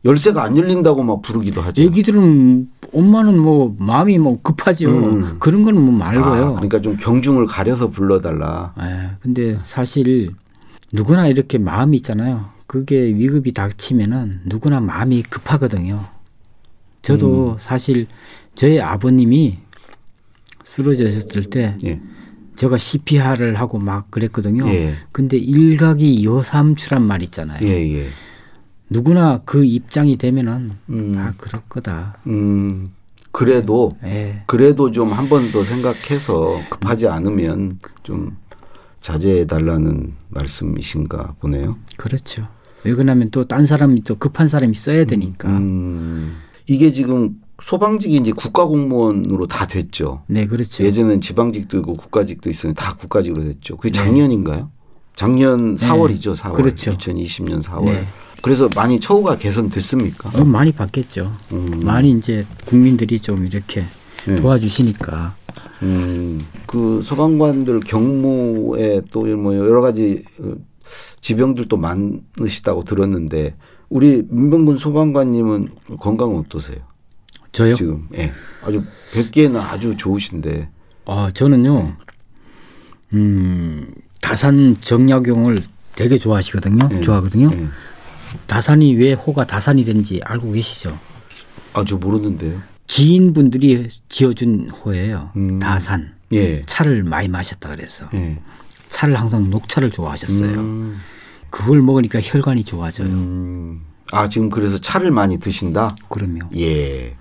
열쇠가 0.05 0.43
안 0.43 0.57
열린다고 0.57 1.03
막 1.03 1.21
부르기도 1.21 1.61
하죠. 1.61 1.81
애기들은 1.81 2.69
엄마는 2.93 3.37
뭐 3.37 3.75
마음이 3.79 4.17
뭐 4.19 4.39
급하죠. 4.41 4.89
음. 4.89 5.33
그런 5.39 5.63
거는 5.63 5.81
뭐 5.81 5.93
말고요. 5.93 6.45
아, 6.45 6.51
그러니까 6.53 6.81
좀 6.81 6.95
경중을 6.97 7.45
가려서 7.45 7.89
불러달라. 7.89 8.73
네, 8.77 9.09
근데 9.19 9.57
사실 9.63 10.31
누구나 10.93 11.27
이렇게 11.27 11.57
마음이 11.57 11.97
있잖아요. 11.97 12.45
그게 12.67 12.97
위급이 12.97 13.53
닥치면은 13.53 14.41
누구나 14.45 14.79
마음이 14.79 15.23
급하거든요. 15.23 16.05
저도 17.01 17.53
음. 17.53 17.55
사실 17.59 18.07
저희 18.55 18.79
아버님이 18.79 19.57
쓰러졌을 20.63 21.45
때 21.45 21.77
예. 21.85 21.99
제가 22.55 22.77
CPR을 22.77 23.55
하고 23.55 23.77
막 23.77 24.11
그랬거든요. 24.11 24.67
예. 24.67 24.93
근데 25.11 25.37
일각이 25.37 26.25
여삼추란 26.25 27.03
말 27.03 27.21
있잖아요. 27.23 27.65
예, 27.65 27.99
예. 27.99 28.07
누구나 28.89 29.41
그 29.45 29.65
입장이 29.65 30.17
되면은 30.17 30.71
음. 30.89 31.13
다 31.13 31.33
그럴 31.37 31.61
거다. 31.69 32.17
음. 32.27 32.91
그래도 33.31 33.97
예. 34.03 34.41
그래도 34.47 34.91
좀 34.91 35.11
한 35.13 35.27
번 35.29 35.51
더 35.51 35.63
생각해서 35.63 36.59
급하지 36.69 37.07
않으면 37.07 37.79
좀 38.03 38.37
자제해 39.01 39.45
달라는 39.45 40.13
말씀이신가 40.29 41.35
보네요. 41.39 41.77
그렇죠. 41.97 42.47
왜 42.83 42.93
그러냐면 42.93 43.29
또 43.31 43.43
딴 43.43 43.65
사람이 43.65 44.03
또 44.03 44.15
급한 44.15 44.47
사람이 44.47 44.73
써야 44.75 45.05
되니까. 45.05 45.49
음. 45.49 46.37
이게 46.67 46.91
지금 46.93 47.35
소방직이 47.61 48.15
이제 48.17 48.31
국가공무원으로 48.31 49.47
다 49.47 49.65
됐죠. 49.67 50.23
네, 50.27 50.45
그렇죠. 50.45 50.83
예전엔 50.83 51.21
지방직도 51.21 51.77
있고 51.79 51.93
국가직도 51.95 52.49
있었는데 52.49 52.79
다 52.81 52.95
국가직으로 52.95 53.43
됐죠. 53.43 53.77
그게 53.77 53.89
네. 53.89 53.93
작년인가요? 53.93 54.71
작년 55.15 55.75
네. 55.75 55.87
4월이죠, 55.87 56.35
4월. 56.35 56.53
그렇죠. 56.53 56.91
2020년 56.97 57.63
4월. 57.63 57.85
네. 57.85 58.05
그래서 58.41 58.69
많이 58.75 58.99
처우가 58.99 59.37
개선됐습니까? 59.37 60.31
어, 60.39 60.45
많이 60.45 60.71
바뀌었죠. 60.71 61.35
음. 61.51 61.81
많이 61.83 62.11
이제 62.11 62.45
국민들이 62.65 63.19
좀 63.19 63.45
이렇게 63.47 63.85
네. 64.25 64.35
도와주시니까. 64.41 65.35
음, 65.83 66.41
그 66.65 67.01
소방관들 67.03 67.79
경무에 67.81 69.01
또 69.11 69.21
뭐 69.35 69.55
여러 69.55 69.81
가지 69.81 70.23
어, 70.39 70.53
지병들도 71.21 71.75
많으시다고 71.77 72.83
들었는데 72.83 73.55
우리 73.89 74.23
민병군 74.29 74.77
소방관님은 74.77 75.69
건강은 75.99 76.37
어떠세요? 76.39 76.77
저요? 77.51 77.73
지금 77.75 78.07
예. 78.15 78.31
아주 78.63 78.83
뵙기에는 79.13 79.59
아주 79.59 79.95
좋으신데. 79.97 80.69
아 81.05 81.31
저는요. 81.33 81.95
음 83.13 83.87
다산 84.21 84.75
정약용을 84.81 85.57
되게 85.95 86.17
좋아하시거든요. 86.19 86.89
예. 86.91 87.01
좋아하거든요. 87.01 87.49
예. 88.33 88.37
다산이 88.47 88.95
왜 88.95 89.13
호가 89.13 89.45
다산이 89.45 89.85
된지 89.85 90.19
알고 90.23 90.51
계시죠? 90.53 90.97
아 91.73 91.83
저 91.85 91.95
모르는데요. 91.97 92.61
지인분들이 92.87 93.89
지어준 94.09 94.69
호예요. 94.69 95.31
음. 95.35 95.59
다산. 95.59 96.13
예. 96.31 96.61
차를 96.65 97.03
많이 97.03 97.27
마셨다 97.27 97.69
그래서. 97.69 98.05
예. 98.13 98.39
차를 98.89 99.19
항상 99.19 99.49
녹차를 99.49 99.91
좋아하셨어요. 99.91 100.59
음. 100.59 100.97
그걸 101.49 101.81
먹으니까 101.81 102.19
혈관이 102.21 102.63
좋아져요. 102.63 103.07
음. 103.07 103.81
아 104.11 104.27
지금 104.29 104.49
그래서 104.49 104.77
차를 104.77 105.11
많이 105.11 105.37
드신다. 105.39 105.95
그럼요. 106.09 106.39
예. 106.57 107.15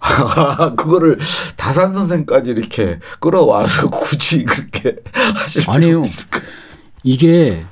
그거를 0.76 1.18
다산 1.56 1.92
선생까지 1.92 2.52
이렇게 2.52 3.00
끌어와서 3.18 3.90
굳이 3.90 4.44
그렇게 4.44 4.96
하실 5.12 5.64
필요 5.66 6.04
있을까? 6.04 6.40
이게 7.02 7.64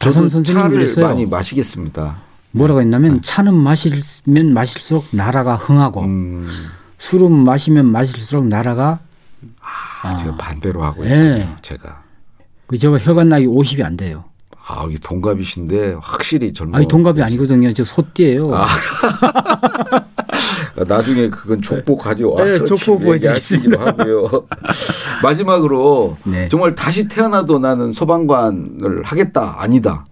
다산 0.00 0.28
선생님이 0.28 0.70
그랬어요. 0.70 1.06
많이 1.06 1.26
마시겠습니다. 1.26 2.20
뭐라고 2.52 2.80
했냐면 2.80 3.14
네. 3.14 3.20
차는 3.22 3.54
마시면 3.54 4.52
마실수록 4.54 5.06
나라가 5.12 5.56
흥하고 5.56 6.02
음. 6.02 6.48
술은 6.98 7.32
마시면 7.32 7.90
마실수록 7.90 8.46
나라가 8.46 9.00
아, 9.60 10.08
아. 10.08 10.16
제가 10.16 10.36
반대로 10.36 10.82
하고 10.82 11.04
네. 11.04 11.38
있어요. 11.38 11.56
제가. 11.62 12.02
그 12.66 12.76
제가 12.76 12.98
혈관 12.98 13.28
나이 13.28 13.46
50이 13.46 13.84
안 13.84 13.96
돼요. 13.96 14.24
아, 14.66 14.86
이 14.90 14.98
동갑이신데 14.98 15.96
확실히 16.00 16.52
젊어. 16.52 16.76
아니 16.76 16.86
동갑이 16.86 17.22
아니거든요. 17.22 17.72
저 17.72 17.84
소띠예요. 17.84 18.54
아. 18.54 18.66
나중에 20.86 21.28
그건 21.30 21.62
족보 21.62 21.96
가져와서 21.96 22.44
네, 22.44 22.64
족보 22.64 22.98
보여드리겠습니다. 23.00 23.80
하고요. 23.80 24.46
마지막으로 25.22 26.16
네. 26.24 26.48
정말 26.48 26.74
다시 26.74 27.08
태어나도 27.08 27.58
나는 27.58 27.92
소방관을 27.92 29.02
하겠다 29.04 29.56
아니다. 29.58 30.04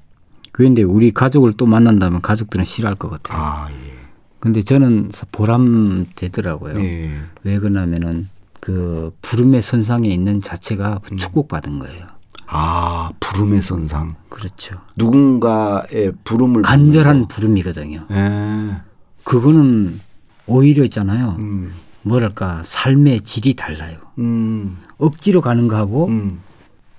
그런데 0.56 0.82
우리 0.82 1.10
가족을 1.10 1.52
또 1.52 1.66
만난다면 1.66 2.22
가족들은 2.22 2.64
싫어할 2.64 2.96
것 2.96 3.10
같아요. 3.10 3.38
아, 3.38 3.68
예. 3.70 3.92
근데 4.40 4.62
저는 4.62 5.10
보람 5.30 6.06
되더라고요. 6.14 6.80
예. 6.82 7.10
왜 7.44 7.58
그러냐면은 7.58 8.26
그 8.60 9.14
부름의 9.20 9.60
선상에 9.60 10.08
있는 10.08 10.40
자체가 10.40 11.00
음. 11.12 11.16
축복받은 11.18 11.78
거예요. 11.78 12.06
아, 12.46 13.10
부름의 13.20 13.60
선상. 13.60 14.14
그렇죠. 14.30 14.76
누군가의 14.96 16.12
부름을 16.24 16.62
간절한 16.62 17.28
부름이거든요. 17.28 18.06
예. 18.10 18.76
그거는 19.24 20.00
오히려 20.46 20.84
있잖아요. 20.84 21.36
음. 21.38 21.74
뭐랄까 22.00 22.62
삶의 22.64 23.22
질이 23.22 23.56
달라요. 23.56 23.98
음. 24.20 24.78
억지로 24.96 25.42
가는 25.42 25.68
거하고 25.68 26.06
음. 26.06 26.40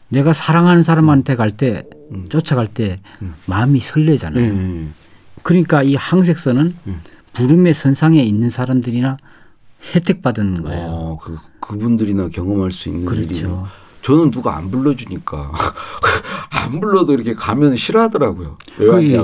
내가 0.10 0.32
사랑하는 0.34 0.84
사람한테 0.84 1.36
갈 1.36 1.58
때 1.58 1.86
음. 2.12 2.26
쫓아갈 2.30 2.68
때 2.68 3.00
음. 3.22 3.34
마음이 3.46 3.80
설레잖아요. 3.80 4.44
음. 4.44 4.94
그러니까 5.44 5.84
이 5.84 5.96
항색선은 5.96 6.76
부름의 7.34 7.74
선상에 7.74 8.22
있는 8.24 8.50
사람들이나 8.50 9.18
혜택 9.94 10.22
받은 10.22 10.64
거예요. 10.64 10.88
어, 10.88 11.20
그 11.22 11.38
그분들이나 11.60 12.30
경험할 12.30 12.72
수 12.72 12.90
있는 12.90 13.06
그렇죠. 13.06 13.30
일이요. 13.30 13.68
저는 14.02 14.32
누가 14.32 14.58
안 14.58 14.72
불러주니까 14.72 15.52
안 16.50 16.80
불러도 16.80 17.14
이렇게 17.14 17.34
가면 17.34 17.76
싫어하더라고요. 17.76 18.58
왜 18.80 19.18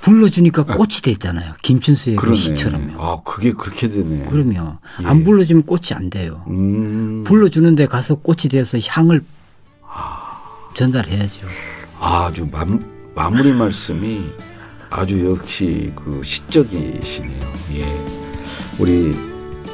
불러주니까 0.00 0.62
꽃이 0.64 1.00
됐잖아요. 1.02 1.54
김춘수의 1.62 2.16
그 2.16 2.34
시처럼요. 2.34 3.02
아 3.02 3.22
그게 3.24 3.52
그렇게 3.52 3.88
되네. 3.88 4.26
그러면 4.30 4.78
예. 5.02 5.06
안 5.06 5.24
불러주면 5.24 5.64
꽃이 5.64 5.88
안 5.94 6.10
돼요. 6.10 6.44
음. 6.48 7.24
불러주는데 7.24 7.86
가서 7.86 8.14
꽃이 8.14 8.42
되어서 8.50 8.78
향을 8.78 9.24
아. 9.88 10.38
전달해야죠. 10.74 11.46
아주 11.98 12.46
마, 12.50 12.64
마무리 13.14 13.52
말씀이 13.52 14.26
아주 14.90 15.24
역시 15.26 15.92
그 15.96 16.20
시적이시네요. 16.22 17.52
예. 17.74 17.86
우리 18.78 19.16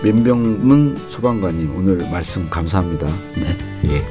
민병문 0.02 0.96
소방관님 1.10 1.74
오늘 1.76 1.98
말씀 2.10 2.48
감사합니다. 2.48 3.06
네. 3.36 3.56
예. 3.84 4.02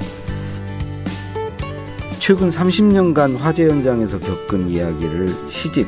최근 2.19 2.49
30년간 2.49 3.37
화재 3.37 3.67
현장에서 3.67 4.19
겪은 4.19 4.69
이야기를 4.69 5.35
시집 5.49 5.87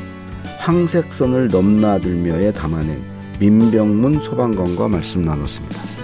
황색선을 0.60 1.50
넘나들며에 1.50 2.54
담아낸 2.54 3.02
민병문 3.40 4.22
소방관과 4.22 4.88
말씀 4.88 5.22
나눴습니다. 5.22 6.03